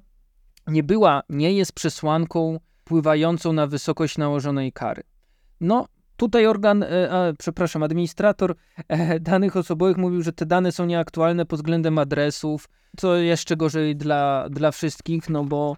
nie 0.68 0.84
była, 0.84 1.22
nie 1.30 1.54
jest 1.54 1.74
przesłanką 1.74 2.60
wpływającą 2.76 3.54
na 3.54 3.68
wysokość 3.68 4.18
nałożonej 4.18 4.72
kary. 4.72 5.04
No, 5.62 5.88
Tutaj 6.18 6.46
organ, 6.46 6.84
e, 6.84 7.12
a, 7.12 7.34
przepraszam, 7.40 7.84
administrator 7.84 8.56
e, 8.88 9.20
danych 9.20 9.58
osobowych 9.58 9.98
mówił, 9.98 10.22
że 10.22 10.34
te 10.34 10.46
dane 10.46 10.72
są 10.72 10.86
nieaktualne 10.86 11.46
pod 11.46 11.60
względem 11.60 11.98
adresów, 11.98 12.70
co 12.98 13.16
jeszcze 13.16 13.56
gorzej 13.58 13.96
dla, 13.96 14.48
dla 14.50 14.72
wszystkich, 14.72 15.30
no 15.30 15.44
bo 15.44 15.78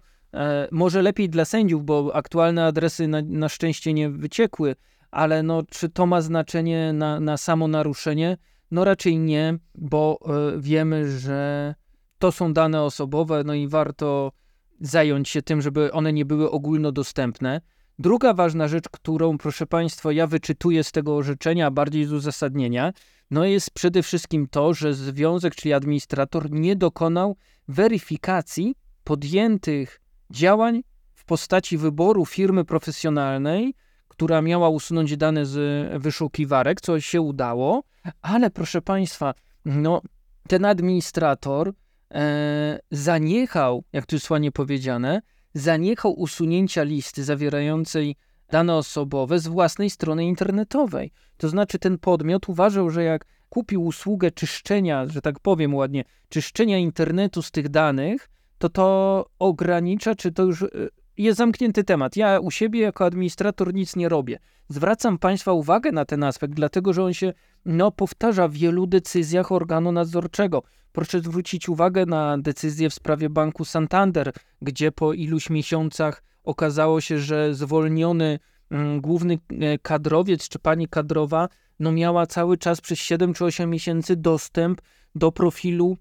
może 0.70 1.02
lepiej 1.02 1.28
dla 1.28 1.44
sędziów, 1.44 1.84
bo 1.84 2.10
aktualne 2.14 2.64
adresy 2.64 3.08
na, 3.08 3.22
na 3.22 3.48
szczęście 3.48 3.92
nie 3.92 4.10
wyciekły, 4.10 4.76
ale 5.10 5.42
no, 5.42 5.62
czy 5.70 5.88
to 5.88 6.06
ma 6.06 6.20
znaczenie 6.20 6.92
na, 6.92 7.20
na 7.20 7.36
samo 7.36 7.68
naruszenie? 7.68 8.36
No 8.70 8.84
raczej 8.84 9.18
nie, 9.18 9.58
bo 9.74 10.18
e, 10.26 10.60
wiemy, 10.60 11.18
że 11.18 11.74
to 12.18 12.32
są 12.32 12.52
dane 12.52 12.82
osobowe, 12.82 13.42
no 13.44 13.54
i 13.54 13.68
warto 13.68 14.32
zająć 14.80 15.28
się 15.28 15.42
tym, 15.42 15.62
żeby 15.62 15.92
one 15.92 16.12
nie 16.12 16.24
były 16.24 16.50
ogólnodostępne. 16.50 17.60
Druga 17.98 18.34
ważna 18.34 18.68
rzecz, 18.68 18.88
którą, 18.88 19.38
proszę 19.38 19.66
Państwa, 19.66 20.12
ja 20.12 20.26
wyczytuję 20.26 20.84
z 20.84 20.92
tego 20.92 21.16
orzeczenia, 21.16 21.70
bardziej 21.70 22.04
z 22.04 22.12
uzasadnienia, 22.12 22.92
no 23.30 23.44
jest 23.44 23.70
przede 23.70 24.02
wszystkim 24.02 24.46
to, 24.50 24.74
że 24.74 24.94
związek, 24.94 25.54
czyli 25.54 25.72
administrator, 25.72 26.50
nie 26.50 26.76
dokonał 26.76 27.36
weryfikacji 27.68 28.74
podjętych 29.04 30.00
działań 30.30 30.82
w 31.14 31.24
postaci 31.24 31.78
wyboru 31.78 32.26
firmy 32.26 32.64
profesjonalnej, 32.64 33.74
która 34.08 34.42
miała 34.42 34.68
usunąć 34.68 35.16
dane 35.16 35.46
z 35.46 35.56
wyszukiwarek, 36.02 36.80
co 36.80 37.00
się 37.00 37.20
udało, 37.20 37.82
ale 38.22 38.50
proszę 38.50 38.82
Państwa, 38.82 39.34
no, 39.64 40.02
ten 40.48 40.64
administrator 40.64 41.72
e, 42.14 42.78
zaniechał, 42.90 43.84
jak 43.92 44.06
tu 44.06 44.16
jest 44.16 44.28
powiedziane, 44.54 45.22
zaniechał 45.54 46.12
usunięcia 46.12 46.82
listy 46.82 47.24
zawierającej 47.24 48.16
dane 48.50 48.74
osobowe 48.74 49.38
z 49.38 49.46
własnej 49.46 49.90
strony 49.90 50.24
internetowej. 50.24 51.12
To 51.36 51.48
znaczy 51.48 51.78
ten 51.78 51.98
podmiot 51.98 52.48
uważał, 52.48 52.90
że 52.90 53.04
jak 53.04 53.24
kupił 53.48 53.84
usługę 53.84 54.30
czyszczenia, 54.30 55.06
że 55.06 55.20
tak 55.20 55.40
powiem 55.40 55.74
ładnie, 55.74 56.04
czyszczenia 56.28 56.78
internetu 56.78 57.42
z 57.42 57.50
tych 57.50 57.68
danych, 57.68 58.30
to 58.60 58.68
to 58.68 59.26
ogranicza, 59.38 60.14
czy 60.14 60.32
to 60.32 60.42
już 60.42 60.62
e, 60.62 60.68
jest 61.16 61.38
zamknięty 61.38 61.84
temat. 61.84 62.16
Ja 62.16 62.40
u 62.40 62.50
siebie 62.50 62.80
jako 62.80 63.04
administrator 63.04 63.74
nic 63.74 63.96
nie 63.96 64.08
robię. 64.08 64.38
Zwracam 64.68 65.18
Państwa 65.18 65.52
uwagę 65.52 65.92
na 65.92 66.04
ten 66.04 66.24
aspekt, 66.24 66.54
dlatego 66.54 66.92
że 66.92 67.04
on 67.04 67.12
się 67.12 67.32
no, 67.64 67.90
powtarza 67.90 68.48
w 68.48 68.52
wielu 68.52 68.86
decyzjach 68.86 69.52
organu 69.52 69.92
nadzorczego. 69.92 70.62
Proszę 70.92 71.20
zwrócić 71.20 71.68
uwagę 71.68 72.06
na 72.06 72.38
decyzję 72.38 72.90
w 72.90 72.94
sprawie 72.94 73.30
banku 73.30 73.64
Santander, 73.64 74.32
gdzie 74.62 74.92
po 74.92 75.12
iluś 75.12 75.50
miesiącach 75.50 76.22
okazało 76.44 77.00
się, 77.00 77.18
że 77.18 77.54
zwolniony 77.54 78.38
mm, 78.70 79.00
główny 79.00 79.38
e, 79.60 79.78
kadrowiec 79.78 80.48
czy 80.48 80.58
pani 80.58 80.88
kadrowa 80.88 81.48
no, 81.78 81.92
miała 81.92 82.26
cały 82.26 82.58
czas 82.58 82.80
przez 82.80 82.98
7 82.98 83.34
czy 83.34 83.44
8 83.44 83.70
miesięcy 83.70 84.16
dostęp 84.16 84.80
do 85.14 85.32
profilu 85.32 85.96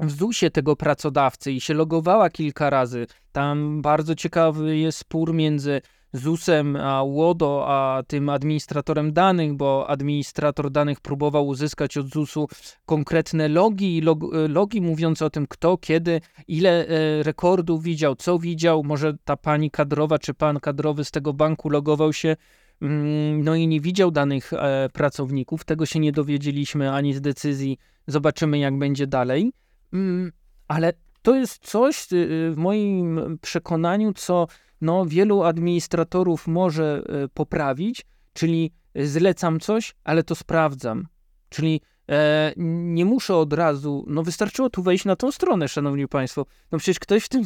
w 0.00 0.10
ZUS-ie 0.10 0.50
tego 0.50 0.76
pracodawcy 0.76 1.52
i 1.52 1.60
się 1.60 1.74
logowała 1.74 2.30
kilka 2.30 2.70
razy. 2.70 3.06
Tam 3.32 3.82
bardzo 3.82 4.14
ciekawy 4.14 4.76
jest 4.76 4.98
spór 4.98 5.34
między 5.34 5.80
ZUS-em 6.12 6.76
a 6.76 7.02
Łodo, 7.02 7.64
a 7.68 8.02
tym 8.06 8.28
administratorem 8.28 9.12
danych, 9.12 9.54
bo 9.54 9.90
administrator 9.90 10.70
danych 10.70 11.00
próbował 11.00 11.46
uzyskać 11.46 11.96
od 11.96 12.06
ZUS-u 12.06 12.48
konkretne 12.86 13.48
logi, 13.48 14.00
log, 14.00 14.18
logi 14.48 14.80
mówiące 14.80 15.26
o 15.26 15.30
tym, 15.30 15.46
kto, 15.46 15.78
kiedy, 15.78 16.20
ile 16.48 16.88
e, 16.88 17.22
rekordów 17.22 17.82
widział, 17.82 18.16
co 18.16 18.38
widział. 18.38 18.84
Może 18.84 19.16
ta 19.24 19.36
pani 19.36 19.70
kadrowa 19.70 20.18
czy 20.18 20.34
pan 20.34 20.60
kadrowy 20.60 21.04
z 21.04 21.10
tego 21.10 21.32
banku 21.32 21.68
logował 21.70 22.12
się 22.12 22.36
mm, 22.82 23.44
no 23.44 23.54
i 23.54 23.68
nie 23.68 23.80
widział 23.80 24.10
danych 24.10 24.52
e, 24.52 24.88
pracowników. 24.92 25.64
Tego 25.64 25.86
się 25.86 26.00
nie 26.00 26.12
dowiedzieliśmy 26.12 26.92
ani 26.92 27.14
z 27.14 27.20
decyzji. 27.20 27.78
Zobaczymy, 28.06 28.58
jak 28.58 28.78
będzie 28.78 29.06
dalej. 29.06 29.52
Mm, 29.96 30.32
ale 30.68 30.92
to 31.22 31.34
jest 31.34 31.66
coś 31.66 32.12
y, 32.12 32.16
y, 32.16 32.50
w 32.52 32.56
moim 32.56 33.38
przekonaniu, 33.42 34.12
co 34.12 34.46
no, 34.80 35.06
wielu 35.06 35.42
administratorów 35.42 36.46
może 36.46 37.02
y, 37.24 37.28
poprawić, 37.28 38.06
czyli 38.32 38.72
zlecam 38.94 39.60
coś, 39.60 39.94
ale 40.04 40.22
to 40.22 40.34
sprawdzam. 40.34 41.06
Czyli 41.48 41.80
e, 42.08 42.52
nie 42.56 43.04
muszę 43.04 43.36
od 43.36 43.52
razu, 43.52 44.04
no 44.08 44.22
wystarczyło 44.22 44.70
tu 44.70 44.82
wejść 44.82 45.04
na 45.04 45.16
tą 45.16 45.32
stronę, 45.32 45.68
szanowni 45.68 46.08
państwo. 46.08 46.46
No 46.72 46.78
przecież 46.78 46.98
ktoś 46.98 47.24
w 47.24 47.28
tym 47.28 47.42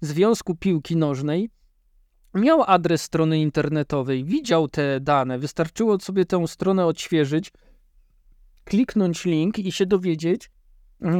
związku 0.00 0.54
piłki 0.54 0.96
nożnej 0.96 1.50
miał 2.34 2.62
adres 2.66 3.02
strony 3.02 3.40
internetowej, 3.40 4.24
widział 4.24 4.68
te 4.68 5.00
dane, 5.00 5.38
wystarczyło 5.38 6.00
sobie 6.00 6.24
tę 6.24 6.48
stronę 6.48 6.86
odświeżyć, 6.86 7.52
kliknąć 8.64 9.24
link 9.24 9.58
i 9.58 9.72
się 9.72 9.86
dowiedzieć, 9.86 10.50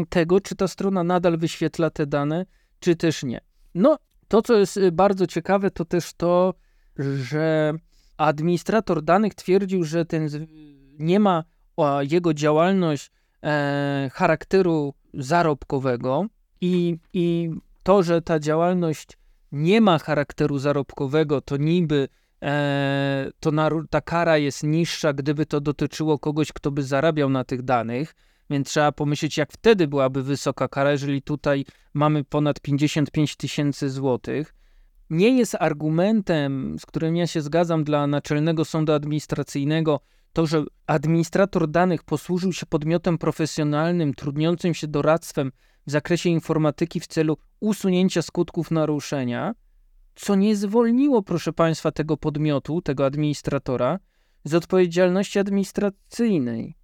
tego, 0.08 0.40
czy 0.40 0.56
ta 0.56 0.68
strona 0.68 1.04
nadal 1.04 1.38
wyświetla 1.38 1.90
te 1.90 2.06
dane, 2.06 2.46
czy 2.80 2.96
też 2.96 3.22
nie. 3.22 3.40
No, 3.74 3.98
to 4.28 4.42
co 4.42 4.58
jest 4.58 4.76
y, 4.76 4.92
bardzo 4.92 5.26
ciekawe, 5.26 5.70
to 5.70 5.84
też 5.84 6.12
to, 6.12 6.54
że 7.16 7.74
administrator 8.16 9.02
danych 9.02 9.34
twierdził, 9.34 9.84
że 9.84 10.04
ten 10.04 10.28
nie 10.98 11.20
ma 11.20 11.44
jego 12.10 12.34
działalność 12.34 13.10
e, 13.42 14.10
charakteru 14.12 14.94
zarobkowego 15.14 16.26
i, 16.60 16.98
i 17.12 17.50
to, 17.82 18.02
że 18.02 18.22
ta 18.22 18.38
działalność 18.40 19.08
nie 19.52 19.80
ma 19.80 19.98
charakteru 19.98 20.58
zarobkowego, 20.58 21.40
to 21.40 21.56
niby 21.56 22.08
e, 22.42 23.30
to 23.40 23.50
na, 23.50 23.70
ta 23.90 24.00
kara 24.00 24.38
jest 24.38 24.62
niższa, 24.62 25.12
gdyby 25.12 25.46
to 25.46 25.60
dotyczyło 25.60 26.18
kogoś, 26.18 26.52
kto 26.52 26.70
by 26.70 26.82
zarabiał 26.82 27.30
na 27.30 27.44
tych 27.44 27.62
danych. 27.62 28.14
Więc 28.50 28.68
trzeba 28.68 28.92
pomyśleć, 28.92 29.36
jak 29.36 29.52
wtedy 29.52 29.88
byłaby 29.88 30.22
wysoka 30.22 30.68
kara, 30.68 30.90
jeżeli 30.90 31.22
tutaj 31.22 31.64
mamy 31.94 32.24
ponad 32.24 32.60
55 32.60 33.36
tysięcy 33.36 33.90
złotych. 33.90 34.54
Nie 35.10 35.38
jest 35.38 35.56
argumentem, 35.60 36.76
z 36.78 36.86
którym 36.86 37.16
ja 37.16 37.26
się 37.26 37.40
zgadzam 37.40 37.84
dla 37.84 38.06
Naczelnego 38.06 38.64
Sądu 38.64 38.92
Administracyjnego, 38.92 40.00
to, 40.32 40.46
że 40.46 40.64
administrator 40.86 41.70
danych 41.70 42.02
posłużył 42.02 42.52
się 42.52 42.66
podmiotem 42.66 43.18
profesjonalnym, 43.18 44.14
trudniącym 44.14 44.74
się 44.74 44.88
doradztwem 44.88 45.52
w 45.86 45.90
zakresie 45.90 46.30
informatyki 46.30 47.00
w 47.00 47.06
celu 47.06 47.36
usunięcia 47.60 48.22
skutków 48.22 48.70
naruszenia, 48.70 49.54
co 50.14 50.34
nie 50.34 50.56
zwolniło, 50.56 51.22
proszę 51.22 51.52
Państwa, 51.52 51.92
tego 51.92 52.16
podmiotu, 52.16 52.82
tego 52.82 53.06
administratora 53.06 53.98
z 54.44 54.54
odpowiedzialności 54.54 55.38
administracyjnej. 55.38 56.76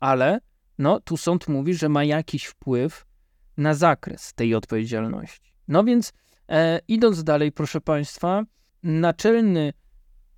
Ale 0.00 0.40
no 0.78 1.00
tu 1.00 1.16
sąd 1.16 1.48
mówi, 1.48 1.74
że 1.74 1.88
ma 1.88 2.04
jakiś 2.04 2.44
wpływ 2.44 3.06
na 3.56 3.74
zakres 3.74 4.34
tej 4.34 4.54
odpowiedzialności. 4.54 5.52
No 5.68 5.84
więc 5.84 6.12
e, 6.48 6.80
idąc 6.88 7.24
dalej, 7.24 7.52
proszę 7.52 7.80
Państwa, 7.80 8.42
Naczelny 8.82 9.72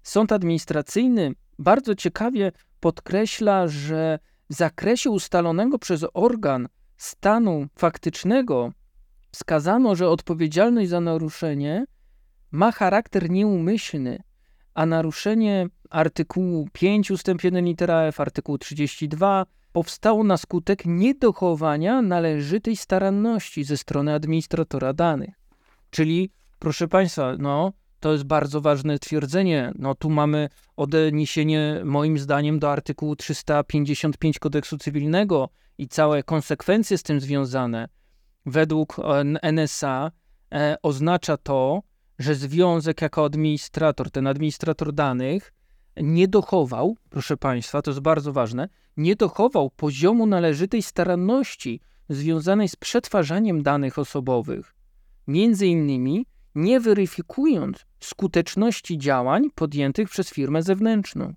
Sąd 0.03 0.33
Administracyjny 0.33 1.33
bardzo 1.59 1.94
ciekawie 1.94 2.53
podkreśla, 2.81 3.68
że 3.68 4.18
w 4.51 4.55
zakresie 4.55 5.11
ustalonego 5.11 5.79
przez 5.79 6.05
organ 6.14 6.68
stanu 6.96 7.66
faktycznego 7.79 8.72
wskazano, 9.33 9.94
że 9.94 10.09
odpowiedzialność 10.09 10.88
za 10.88 11.01
naruszenie 11.01 11.85
ma 12.51 12.72
charakter 12.72 13.31
nieumyślny, 13.31 14.22
a 14.74 14.87
naruszenie 14.87 15.66
artykułu 15.90 16.68
5 16.72 17.11
ust. 17.11 17.29
1 17.44 17.64
litera 17.64 18.03
F, 18.03 18.20
artykułu 18.20 18.59
32 18.59 19.46
powstało 19.79 20.25
na 20.25 20.37
skutek 20.37 20.83
niedochowania 20.87 22.03
należytej 22.03 22.77
staranności 22.77 23.64
ze 23.64 23.77
strony 23.77 24.14
administratora 24.14 24.93
danych. 24.93 25.35
Czyli, 25.91 26.31
proszę 26.59 26.88
Państwa, 26.88 27.35
no, 27.38 27.73
to 28.01 28.12
jest 28.12 28.25
bardzo 28.25 28.61
ważne 28.61 28.99
twierdzenie. 28.99 29.73
No, 29.79 29.95
tu 29.95 30.11
mamy 30.11 30.49
odniesienie, 30.77 31.81
moim 31.85 32.19
zdaniem, 32.19 32.59
do 32.59 32.73
artykułu 32.73 33.17
355 33.17 34.38
kodeksu 34.38 34.79
cywilnego 34.79 35.49
i 35.79 35.88
całe 35.88 36.23
konsekwencje 36.23 36.99
z 36.99 37.03
tym 37.03 37.21
związane. 37.21 37.88
Według 38.47 38.97
NSA 39.43 40.11
e, 40.55 40.77
oznacza 40.83 41.37
to, 41.37 41.83
że 42.19 42.35
związek 42.35 43.03
jako 43.03 43.25
administrator, 43.25 44.11
ten 44.11 44.27
administrator 44.27 44.93
danych, 44.93 45.53
nie 46.02 46.28
dochował, 46.28 46.96
proszę 47.11 47.37
Państwa, 47.37 47.82
to 47.82 47.90
jest 47.90 48.00
bardzo 48.00 48.32
ważne, 48.32 48.68
nie 48.96 49.16
dochował 49.16 49.70
poziomu 49.70 50.26
należytej 50.26 50.82
staranności 50.82 51.80
związanej 52.08 52.68
z 52.68 52.76
przetwarzaniem 52.76 53.62
danych 53.62 53.98
osobowych, 53.98 54.74
między 55.26 55.66
innymi 55.66 56.26
nie 56.54 56.80
weryfikując 56.80 57.87
skuteczności 58.00 58.98
działań 58.98 59.50
podjętych 59.54 60.08
przez 60.08 60.30
firmę 60.30 60.62
zewnętrzną. 60.62 61.34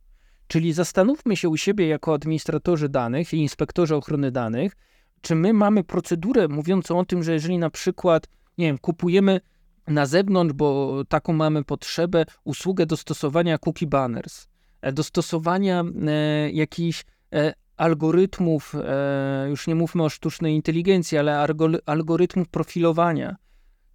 Czyli 0.47 0.73
zastanówmy 0.73 1.37
się 1.37 1.49
u 1.49 1.57
siebie 1.57 1.87
jako 1.87 2.13
administratorzy 2.13 2.89
danych 2.89 3.33
i 3.33 3.37
inspektorzy 3.37 3.95
ochrony 3.95 4.31
danych, 4.31 4.75
czy 5.21 5.35
my 5.35 5.53
mamy 5.53 5.83
procedurę 5.83 6.47
mówiącą 6.47 6.99
o 6.99 7.05
tym, 7.05 7.23
że 7.23 7.33
jeżeli 7.33 7.57
na 7.57 7.69
przykład, 7.69 8.27
nie 8.57 8.65
wiem, 8.65 8.77
kupujemy 8.77 9.41
na 9.87 10.05
zewnątrz, 10.05 10.53
bo 10.53 11.01
taką 11.09 11.33
mamy 11.33 11.63
potrzebę, 11.63 12.25
usługę 12.43 12.85
dostosowania 12.85 13.57
cookie 13.57 13.87
banners, 13.87 14.47
dostosowania 14.93 15.83
e, 16.07 16.51
jakichś 16.51 17.05
e, 17.33 17.53
algorytmów, 17.77 18.75
e, 18.75 19.45
już 19.49 19.67
nie 19.67 19.75
mówmy 19.75 20.03
o 20.03 20.09
sztucznej 20.09 20.55
inteligencji, 20.55 21.17
ale 21.17 21.47
algorytmów 21.85 22.49
profilowania, 22.49 23.35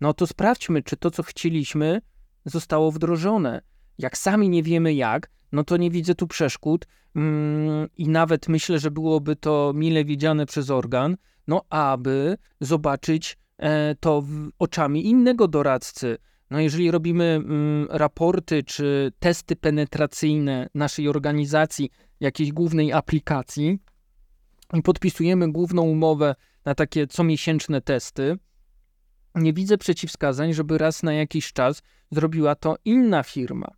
no 0.01 0.14
to 0.14 0.27
sprawdźmy, 0.27 0.83
czy 0.83 0.96
to, 0.96 1.11
co 1.11 1.22
chcieliśmy, 1.22 2.01
zostało 2.44 2.92
wdrożone. 2.92 3.61
Jak 3.99 4.18
sami 4.18 4.49
nie 4.49 4.62
wiemy 4.62 4.94
jak, 4.94 5.31
no 5.53 5.64
to 5.64 5.77
nie 5.77 5.90
widzę 5.90 6.14
tu 6.14 6.27
przeszkód 6.27 6.87
mm, 7.16 7.88
i 7.96 8.09
nawet 8.09 8.49
myślę, 8.49 8.79
że 8.79 8.90
byłoby 8.90 9.37
to 9.37 9.72
mile 9.75 10.05
widziane 10.05 10.46
przez 10.46 10.70
organ, 10.70 11.16
no 11.46 11.62
aby 11.70 12.37
zobaczyć 12.61 13.37
to 14.01 14.25
oczami 14.59 15.07
innego 15.07 15.49
doradcy. 15.49 16.18
No 16.51 16.61
jeżeli 16.61 16.91
robimy 16.91 17.25
mm, 17.25 17.87
raporty 17.91 18.63
czy 18.63 19.13
testy 19.19 19.57
penetracyjne 19.57 20.69
naszej 20.75 21.09
organizacji, 21.09 21.91
jakiejś 22.21 22.53
głównej 22.53 22.93
aplikacji 22.93 23.79
i 24.75 24.83
podpisujemy 24.83 25.53
główną 25.53 25.83
umowę 25.83 26.35
na 26.65 26.75
takie 26.75 27.07
comiesięczne 27.07 27.81
testy, 27.81 28.39
nie 29.35 29.53
widzę 29.53 29.79
przeciwwskazań, 29.79 30.53
żeby 30.53 30.79
raz 30.79 31.03
na 31.03 31.13
jakiś 31.13 31.53
czas 31.53 31.83
zrobiła 32.11 32.55
to 32.55 32.77
inna 32.85 33.23
firma. 33.23 33.69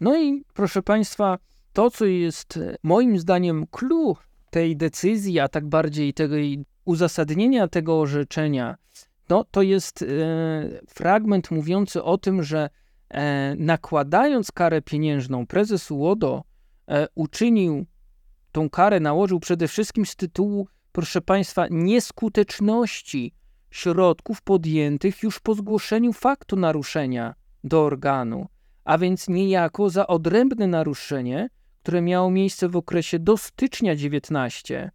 No 0.00 0.22
i 0.22 0.44
proszę 0.54 0.82
Państwa, 0.82 1.38
to 1.72 1.90
co 1.90 2.04
jest 2.04 2.56
e, 2.56 2.76
moim 2.82 3.18
zdaniem 3.18 3.66
clue 3.70 4.16
tej 4.50 4.76
decyzji, 4.76 5.40
a 5.40 5.48
tak 5.48 5.68
bardziej 5.68 6.14
tego 6.14 6.36
uzasadnienia 6.84 7.68
tego 7.68 8.00
orzeczenia, 8.00 8.76
no, 9.30 9.44
to 9.50 9.62
jest 9.62 10.02
e, 10.02 10.06
fragment 10.88 11.50
mówiący 11.50 12.02
o 12.02 12.18
tym, 12.18 12.42
że 12.42 12.70
e, 13.08 13.54
nakładając 13.58 14.52
karę 14.52 14.82
pieniężną, 14.82 15.46
prezes 15.46 15.90
UODO 15.90 16.50
E, 16.90 17.08
uczynił 17.14 17.86
tą 18.52 18.70
karę, 18.70 19.00
nałożył 19.00 19.40
przede 19.40 19.68
wszystkim 19.68 20.06
z 20.06 20.16
tytułu, 20.16 20.68
proszę 20.92 21.20
Państwa, 21.20 21.66
nieskuteczności 21.70 23.34
środków 23.70 24.42
podjętych 24.42 25.22
już 25.22 25.40
po 25.40 25.54
zgłoszeniu 25.54 26.12
faktu 26.12 26.56
naruszenia 26.56 27.34
do 27.64 27.84
organu, 27.84 28.46
a 28.84 28.98
więc 28.98 29.28
niejako 29.28 29.90
za 29.90 30.06
odrębne 30.06 30.66
naruszenie, 30.66 31.48
które 31.82 32.02
miało 32.02 32.30
miejsce 32.30 32.68
w 32.68 32.76
okresie 32.76 33.18
do 33.18 33.36
stycznia 33.36 33.96
19, 33.96 34.90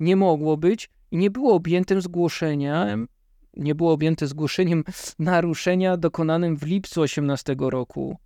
nie 0.00 0.16
mogło 0.16 0.56
być 0.56 0.90
i 1.10 1.16
nie 1.16 1.30
było 1.30 1.54
objęte 1.54 2.00
zgłoszeniem, 2.00 3.08
nie 3.56 3.74
było 3.74 3.92
objęte 3.92 4.26
zgłoszeniem 4.26 4.84
naruszenia 5.18 5.96
dokonanym 5.96 6.56
w 6.56 6.62
lipcu 6.62 7.00
18 7.00 7.56
roku. 7.58 8.16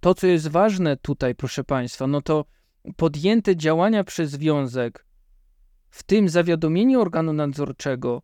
To, 0.00 0.14
co 0.14 0.26
jest 0.26 0.48
ważne 0.48 0.96
tutaj, 0.96 1.34
proszę 1.34 1.64
Państwa, 1.64 2.06
no 2.06 2.22
to 2.22 2.44
podjęte 2.96 3.56
działania 3.56 4.04
przez 4.04 4.30
związek, 4.30 5.06
w 5.90 6.02
tym 6.02 6.28
zawiadomienie 6.28 6.98
organu 6.98 7.32
nadzorczego, 7.32 8.22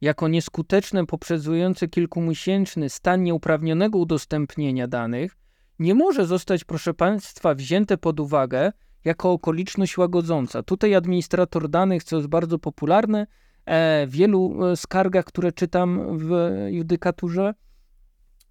jako 0.00 0.28
nieskuteczne 0.28 1.06
poprzedzujące 1.06 1.88
kilkumiesięczny 1.88 2.90
stan 2.90 3.22
nieuprawnionego 3.22 3.98
udostępnienia 3.98 4.88
danych, 4.88 5.36
nie 5.78 5.94
może 5.94 6.26
zostać, 6.26 6.64
proszę 6.64 6.94
Państwa, 6.94 7.54
wzięte 7.54 7.98
pod 7.98 8.20
uwagę 8.20 8.72
jako 9.04 9.32
okoliczność 9.32 9.98
łagodząca. 9.98 10.62
Tutaj 10.62 10.94
administrator 10.94 11.68
danych, 11.68 12.04
co 12.04 12.16
jest 12.16 12.28
bardzo 12.28 12.58
popularne, 12.58 13.26
wielu 14.06 14.66
e, 14.66 14.76
skargach, 14.76 15.24
które 15.24 15.52
czytam 15.52 16.18
w 16.18 16.56
judykaturze, 16.70 17.54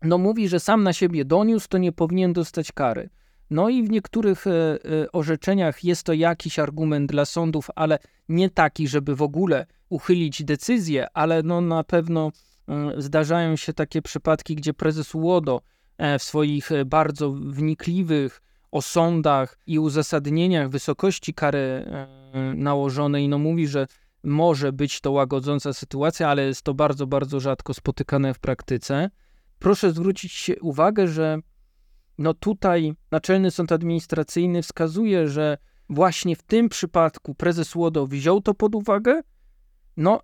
no 0.03 0.17
mówi, 0.17 0.49
że 0.49 0.59
sam 0.59 0.83
na 0.83 0.93
siebie 0.93 1.25
doniósł, 1.25 1.67
to 1.67 1.77
nie 1.77 1.91
powinien 1.91 2.33
dostać 2.33 2.71
kary. 2.71 3.09
No 3.49 3.69
i 3.69 3.83
w 3.83 3.89
niektórych 3.89 4.47
e, 4.47 4.51
e, 4.51 5.11
orzeczeniach 5.11 5.83
jest 5.83 6.03
to 6.03 6.13
jakiś 6.13 6.59
argument 6.59 7.11
dla 7.11 7.25
sądów, 7.25 7.67
ale 7.75 7.99
nie 8.29 8.49
taki, 8.49 8.87
żeby 8.87 9.15
w 9.15 9.21
ogóle 9.21 9.65
uchylić 9.89 10.43
decyzję, 10.43 11.07
ale 11.13 11.43
no 11.43 11.61
na 11.61 11.83
pewno 11.83 12.31
e, 12.67 13.01
zdarzają 13.01 13.55
się 13.55 13.73
takie 13.73 14.01
przypadki, 14.01 14.55
gdzie 14.55 14.73
prezes 14.73 15.15
UODO 15.15 15.61
w 16.19 16.23
swoich 16.23 16.69
bardzo 16.85 17.31
wnikliwych 17.31 18.41
osądach 18.71 19.57
i 19.67 19.79
uzasadnieniach 19.79 20.69
wysokości 20.69 21.33
kary 21.33 21.85
nałożonej, 22.55 23.29
no 23.29 23.37
mówi, 23.37 23.67
że 23.67 23.87
może 24.23 24.73
być 24.73 25.01
to 25.01 25.11
łagodząca 25.11 25.73
sytuacja, 25.73 26.29
ale 26.29 26.45
jest 26.45 26.61
to 26.61 26.73
bardzo, 26.73 27.07
bardzo 27.07 27.39
rzadko 27.39 27.73
spotykane 27.73 28.33
w 28.33 28.39
praktyce. 28.39 29.09
Proszę 29.59 29.91
zwrócić 29.91 30.51
uwagę, 30.61 31.07
że 31.07 31.39
no 32.17 32.33
tutaj 32.33 32.93
Naczelny 33.11 33.51
Sąd 33.51 33.71
Administracyjny 33.71 34.61
wskazuje, 34.61 35.27
że 35.27 35.57
właśnie 35.89 36.35
w 36.35 36.43
tym 36.43 36.69
przypadku 36.69 37.35
prezes 37.35 37.75
Łodo 37.75 38.07
wziął 38.07 38.41
to 38.41 38.53
pod 38.53 38.75
uwagę, 38.75 39.21
no 39.97 40.19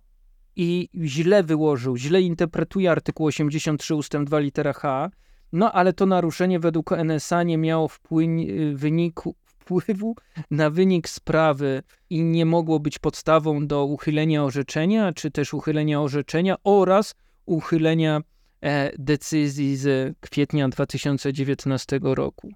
i 0.56 0.88
źle 1.04 1.42
wyłożył, 1.42 1.96
źle 1.96 2.22
interpretuje 2.22 2.90
artykuł 2.90 3.26
83 3.26 3.94
ust. 3.94 4.16
2 4.24 4.38
litera 4.38 4.72
H, 4.72 5.10
no 5.52 5.72
ale 5.72 5.92
to 5.92 6.06
naruszenie 6.06 6.60
według 6.60 6.92
NSA 6.92 7.42
nie 7.42 7.58
miało 7.58 7.88
wpłyń, 7.88 8.46
wyniku, 8.74 9.34
wpływu 9.70 10.14
na 10.50 10.70
wynik 10.70 11.08
sprawy 11.08 11.82
i 12.10 12.22
nie 12.22 12.46
mogło 12.46 12.80
być 12.80 12.98
podstawą 12.98 13.66
do 13.66 13.84
uchylenia 13.84 14.44
orzeczenia, 14.44 15.12
czy 15.12 15.30
też 15.30 15.54
uchylenia 15.54 16.00
orzeczenia 16.00 16.56
oraz 16.64 17.14
uchylenia 17.46 18.22
E, 18.64 18.92
decyzji 18.98 19.76
z 19.76 20.16
kwietnia 20.20 20.68
2019 20.68 22.00
roku. 22.02 22.50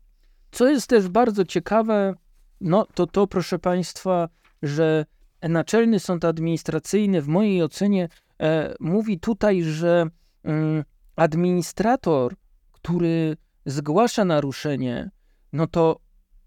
Co 0.53 0.69
jest 0.69 0.87
też 0.87 1.09
bardzo 1.09 1.45
ciekawe, 1.45 2.15
no 2.61 2.87
to 2.95 3.07
to, 3.07 3.27
proszę 3.27 3.59
Państwa, 3.59 4.29
że 4.63 5.07
Naczelny 5.43 6.01
Sąd 6.01 6.25
Administracyjny 6.25 7.23
w 7.23 7.29
mojej 7.29 7.63
ocenie 7.63 8.09
e, 8.41 8.75
mówi 8.81 9.21
tutaj, 9.21 9.63
że 9.63 10.07
mm, 10.43 10.85
administrator, 11.17 12.35
który 12.73 13.37
zgłasza 13.67 14.25
naruszenie, 14.25 15.11
no 15.53 15.67
to 15.67 16.01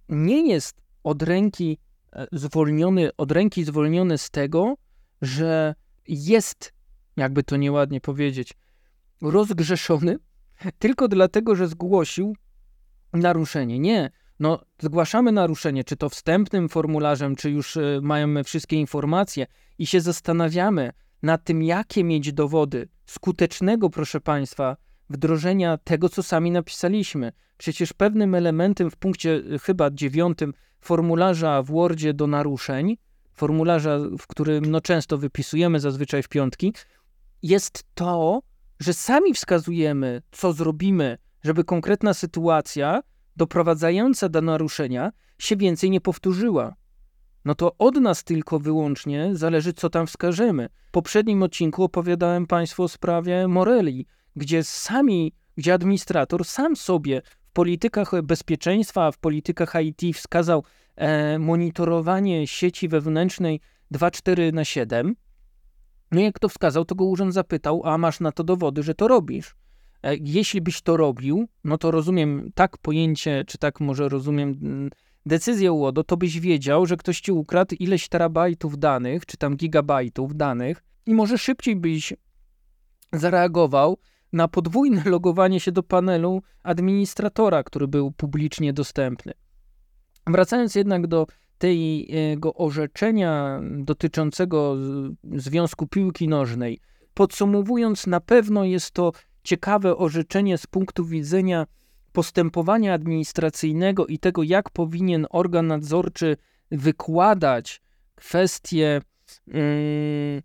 nie 0.10 0.48
jest 0.48 0.82
od 1.04 1.24
ręki 1.24 1.78
e, 2.14 2.28
zwolniony, 2.32 3.10
od 3.18 3.32
ręki 3.32 3.64
zwolniony 3.64 4.18
z 4.18 4.30
tego, 4.30 4.76
że 5.22 5.76
jest, 6.08 6.74
jakby 7.18 7.44
to 7.44 7.58
nieładnie 7.58 8.02
powiedzieć, 8.02 8.54
rozgrzeszony 9.22 10.18
tylko 10.80 11.08
dlatego, 11.08 11.56
że 11.56 11.68
zgłosił 11.68 12.36
naruszenie. 13.14 13.80
Nie. 13.80 14.12
No, 14.40 14.62
zgłaszamy 14.82 15.32
naruszenie, 15.32 15.84
czy 15.84 15.96
to 15.96 16.10
wstępnym 16.10 16.70
formularzem, 16.70 17.36
czy 17.36 17.50
już 17.50 17.76
y, 17.76 18.00
mamy 18.02 18.44
wszystkie 18.44 18.76
informacje 18.76 19.48
i 19.78 19.88
się 19.88 20.02
zastanawiamy 20.02 20.92
nad 21.24 21.44
tym, 21.44 21.64
jakie 21.64 22.04
mieć 22.04 22.34
dowody 22.34 22.88
skutecznego, 23.06 23.90
proszę 23.90 24.22
Państwa, 24.22 24.78
wdrożenia 25.10 25.78
tego, 25.78 26.10
co 26.10 26.24
sami 26.24 26.52
napisaliśmy. 26.52 27.32
Przecież 27.58 27.94
pewnym 27.94 28.36
elementem 28.36 28.92
w 28.92 28.96
punkcie 28.96 29.30
y, 29.54 29.60
chyba 29.60 29.92
dziewiątym 29.92 30.54
formularza 30.82 31.64
w 31.64 31.66
Wordzie 31.66 32.14
do 32.14 32.28
naruszeń, 32.28 32.98
formularza, 33.34 34.00
w 34.20 34.28
którym 34.28 34.66
no, 34.66 34.82
często 34.82 35.18
wypisujemy 35.18 35.80
zazwyczaj 35.80 36.24
w 36.24 36.30
piątki, 36.30 36.74
jest 37.44 37.84
to, 37.94 38.42
że 38.80 38.94
sami 38.94 39.34
wskazujemy, 39.34 40.22
co 40.32 40.54
zrobimy, 40.54 41.18
żeby 41.44 41.64
konkretna 41.64 42.14
sytuacja 42.14 43.02
doprowadzająca 43.36 44.30
do 44.30 44.42
naruszenia 44.42 45.12
się 45.38 45.56
więcej 45.56 45.90
nie 45.90 46.02
powtórzyła. 46.02 46.76
No 47.46 47.56
to 47.56 47.76
od 47.78 47.96
nas 47.96 48.24
tylko 48.24 48.60
wyłącznie 48.60 49.30
zależy, 49.34 49.74
co 49.74 49.90
tam 49.90 50.08
wskażemy. 50.08 50.70
W 50.88 50.92
poprzednim 50.92 51.44
odcinku 51.44 51.84
opowiadałem 51.84 52.48
Państwu 52.48 52.84
o 52.84 52.88
sprawie 52.88 53.48
Morelli, 53.48 54.06
gdzie 54.38 54.64
sami, 54.64 55.34
gdzie 55.58 55.74
administrator 55.74 56.46
sam 56.46 56.76
sobie 56.76 57.22
w 57.40 57.52
politykach 57.54 58.22
bezpieczeństwa, 58.24 59.12
w 59.12 59.18
politykach 59.18 59.74
IT 59.82 60.18
wskazał 60.18 60.64
e, 60.96 61.40
monitorowanie 61.40 62.48
sieci 62.48 62.88
wewnętrznej 62.88 63.60
2.4 63.94 64.54
na 64.54 64.66
7, 64.66 65.16
no 66.12 66.22
jak 66.22 66.40
to 66.40 66.50
wskazał, 66.50 66.86
to 66.86 66.96
go 66.96 67.06
urząd 67.06 67.34
zapytał, 67.34 67.82
a 67.86 67.98
masz 67.98 68.20
na 68.20 68.32
to 68.32 68.44
dowody, 68.44 68.84
że 68.84 68.94
to 68.94 69.08
robisz. 69.08 69.56
E, 70.04 70.16
jeśli 70.16 70.62
byś 70.62 70.82
to 70.82 70.98
robił, 70.98 71.48
no 71.64 71.78
to 71.78 71.92
rozumiem 71.92 72.52
tak 72.56 72.78
pojęcie, 72.78 73.44
czy 73.48 73.58
tak 73.58 73.80
może 73.80 74.10
rozumiem 74.10 74.50
mm, 74.62 74.90
decyzję 75.26 75.72
UODO, 75.72 76.04
to 76.04 76.18
byś 76.18 76.40
wiedział, 76.40 76.86
że 76.86 76.98
ktoś 76.98 77.22
ci 77.22 77.32
ukradł 77.32 77.76
ileś 77.80 78.10
terabajtów 78.10 78.78
danych, 78.78 79.26
czy 79.26 79.38
tam 79.38 79.56
gigabajtów 79.56 80.36
danych 80.36 80.84
i 81.06 81.14
może 81.14 81.38
szybciej 81.38 81.76
byś 81.76 82.14
zareagował 83.14 83.98
na 84.34 84.48
podwójne 84.48 85.04
logowanie 85.16 85.60
się 85.60 85.72
do 85.72 85.84
panelu 85.84 86.42
administratora, 86.64 87.64
który 87.64 87.88
był 87.88 88.12
publicznie 88.12 88.74
dostępny. 88.74 89.34
Wracając 90.28 90.76
jednak 90.76 91.08
do 91.08 91.28
tego 91.58 92.54
orzeczenia 92.54 93.62
dotyczącego 93.80 94.76
Związku 95.36 95.88
Piłki 95.88 96.28
Nożnej. 96.28 96.80
Podsumowując, 97.14 98.08
na 98.08 98.20
pewno 98.20 98.64
jest 98.64 98.92
to 98.92 99.12
ciekawe 99.44 99.98
orzeczenie 99.98 100.58
z 100.58 100.68
punktu 100.68 101.06
widzenia 101.06 101.66
postępowania 102.12 102.94
administracyjnego 102.94 104.08
i 104.08 104.20
tego, 104.20 104.44
jak 104.44 104.70
powinien 104.70 105.28
organ 105.30 105.68
nadzorczy 105.68 106.38
wykładać 106.72 107.82
kwestie 108.16 109.02
yy, 109.48 110.44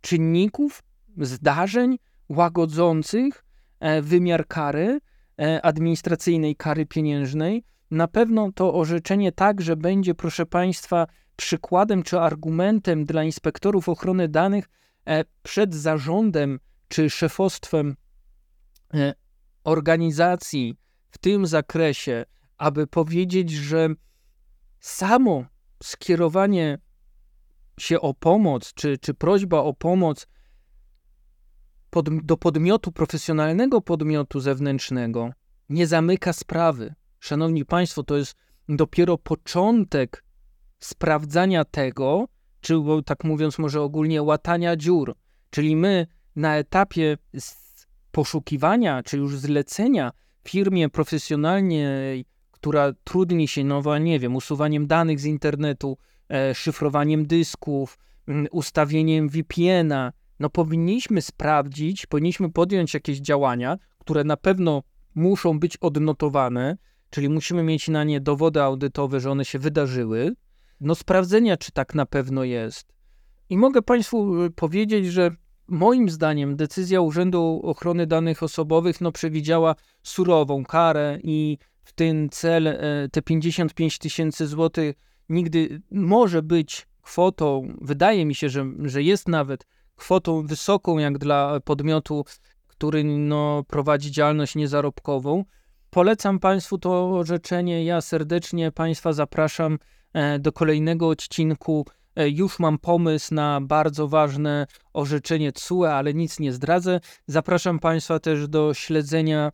czynników, 0.00 0.82
zdarzeń 1.16 1.98
łagodzących 2.28 3.44
e, 3.80 4.02
wymiar 4.02 4.46
kary, 4.46 4.98
e, 5.40 5.62
administracyjnej 5.62 6.56
kary 6.56 6.86
pieniężnej, 6.86 7.64
na 7.90 8.08
pewno 8.08 8.52
to 8.52 8.74
orzeczenie 8.74 9.32
także 9.32 9.76
będzie, 9.76 10.14
proszę 10.14 10.46
Państwa, 10.46 11.06
przykładem 11.36 12.02
czy 12.02 12.20
argumentem 12.20 13.04
dla 13.04 13.24
inspektorów 13.24 13.88
ochrony 13.88 14.28
danych 14.28 14.68
e, 15.06 15.24
przed 15.42 15.74
zarządem 15.74 16.60
czy 16.88 17.10
szefostwem 17.10 17.96
organizacji 19.64 20.76
w 21.10 21.18
tym 21.18 21.46
zakresie, 21.46 22.24
aby 22.58 22.86
powiedzieć, 22.86 23.50
że 23.50 23.88
samo 24.80 25.44
skierowanie 25.82 26.78
się 27.80 28.00
o 28.00 28.14
pomoc, 28.14 28.74
czy, 28.74 28.98
czy 28.98 29.14
prośba 29.14 29.58
o 29.58 29.74
pomoc 29.74 30.26
pod, 31.90 32.26
do 32.26 32.36
podmiotu, 32.36 32.92
profesjonalnego 32.92 33.80
podmiotu 33.80 34.40
zewnętrznego, 34.40 35.30
nie 35.68 35.86
zamyka 35.86 36.32
sprawy. 36.32 36.94
Szanowni 37.20 37.64
Państwo, 37.64 38.02
to 38.02 38.16
jest 38.16 38.34
dopiero 38.68 39.18
początek 39.18 40.24
sprawdzania 40.78 41.64
tego, 41.64 42.28
czy 42.60 42.74
tak 43.04 43.24
mówiąc 43.24 43.58
może 43.58 43.82
ogólnie 43.82 44.22
łatania 44.22 44.76
dziur. 44.76 45.14
Czyli 45.50 45.76
my 45.76 46.06
na 46.36 46.56
etapie 46.56 47.16
poszukiwania, 48.12 49.02
czy 49.02 49.16
już 49.16 49.38
zlecenia 49.38 50.12
firmie 50.48 50.88
profesjonalnej, 50.88 52.24
która 52.50 52.92
trudni 53.04 53.48
się, 53.48 53.64
no 53.64 53.98
nie 53.98 54.18
wiem, 54.18 54.36
usuwaniem 54.36 54.86
danych 54.86 55.20
z 55.20 55.24
internetu, 55.24 55.98
e, 56.28 56.54
szyfrowaniem 56.54 57.26
dysków, 57.26 57.98
ustawieniem 58.50 59.28
VPN-a, 59.28 60.12
no 60.40 60.50
powinniśmy 60.50 61.22
sprawdzić, 61.22 62.06
powinniśmy 62.06 62.52
podjąć 62.52 62.94
jakieś 62.94 63.18
działania, 63.18 63.78
które 63.98 64.24
na 64.24 64.36
pewno 64.36 64.82
muszą 65.14 65.60
być 65.60 65.76
odnotowane, 65.76 66.76
czyli 67.10 67.28
musimy 67.28 67.62
mieć 67.62 67.88
na 67.88 68.04
nie 68.04 68.20
dowody 68.20 68.62
audytowe, 68.62 69.20
że 69.20 69.30
one 69.30 69.44
się 69.44 69.58
wydarzyły, 69.58 70.34
no 70.80 70.94
sprawdzenia, 70.94 71.56
czy 71.56 71.72
tak 71.72 71.94
na 71.94 72.06
pewno 72.06 72.44
jest. 72.44 72.92
I 73.50 73.58
mogę 73.58 73.82
Państwu 73.82 74.44
y, 74.44 74.50
powiedzieć, 74.50 75.06
że 75.06 75.30
moim 75.68 76.08
zdaniem 76.08 76.56
decyzja 76.56 77.00
Urzędu 77.00 77.60
Ochrony 77.64 78.06
Danych 78.06 78.42
Osobowych 78.42 79.00
no, 79.00 79.12
przewidziała 79.12 79.74
surową 80.02 80.64
karę 80.64 81.18
i 81.22 81.58
w 81.82 81.92
ten 81.92 82.28
cel 82.28 82.66
e, 82.66 82.78
te 83.12 83.22
55 83.22 83.98
tysięcy 83.98 84.46
złotych 84.46 84.96
nigdy 85.28 85.82
może 85.90 86.42
być 86.42 86.86
kwotą, 87.02 87.74
wydaje 87.80 88.26
mi 88.26 88.34
się, 88.34 88.48
że, 88.48 88.66
że 88.84 89.02
jest 89.02 89.28
nawet 89.28 89.66
kwotą 89.96 90.46
wysoką 90.46 90.98
jak 90.98 91.18
dla 91.18 91.60
podmiotu, 91.60 92.24
który 92.66 93.04
no, 93.04 93.64
prowadzi 93.68 94.10
działalność 94.10 94.54
niezarobkową. 94.54 95.44
Polecam 95.90 96.38
Państwu 96.38 96.78
to 96.78 97.10
orzeczenie. 97.10 97.84
Ja 97.84 98.00
serdecznie 98.00 98.72
Państwa 98.72 99.12
zapraszam 99.12 99.78
e, 100.12 100.38
do 100.38 100.52
kolejnego 100.52 101.08
odcinku. 101.08 101.86
E, 102.16 102.28
już 102.28 102.58
mam 102.58 102.78
pomysł 102.78 103.34
na 103.34 103.60
bardzo 103.60 104.08
ważne 104.08 104.66
orzeczenie 104.92 105.52
CUE, 105.52 105.84
ale 105.84 106.14
nic 106.14 106.40
nie 106.40 106.52
zdradzę. 106.52 107.00
Zapraszam 107.26 107.78
Państwa 107.78 108.18
też 108.18 108.48
do 108.48 108.74
śledzenia 108.74 109.52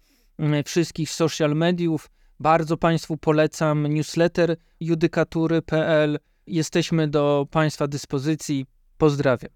wszystkich 0.64 1.10
social 1.10 1.54
mediów. 1.54 2.10
Bardzo 2.40 2.76
Państwu 2.76 3.16
polecam 3.16 3.86
newsletter 3.86 4.56
judykatury.pl. 4.80 6.18
Jesteśmy 6.46 7.08
do 7.08 7.46
Państwa 7.50 7.86
dyspozycji. 7.86 8.66
Pozdrawiam. 8.98 9.52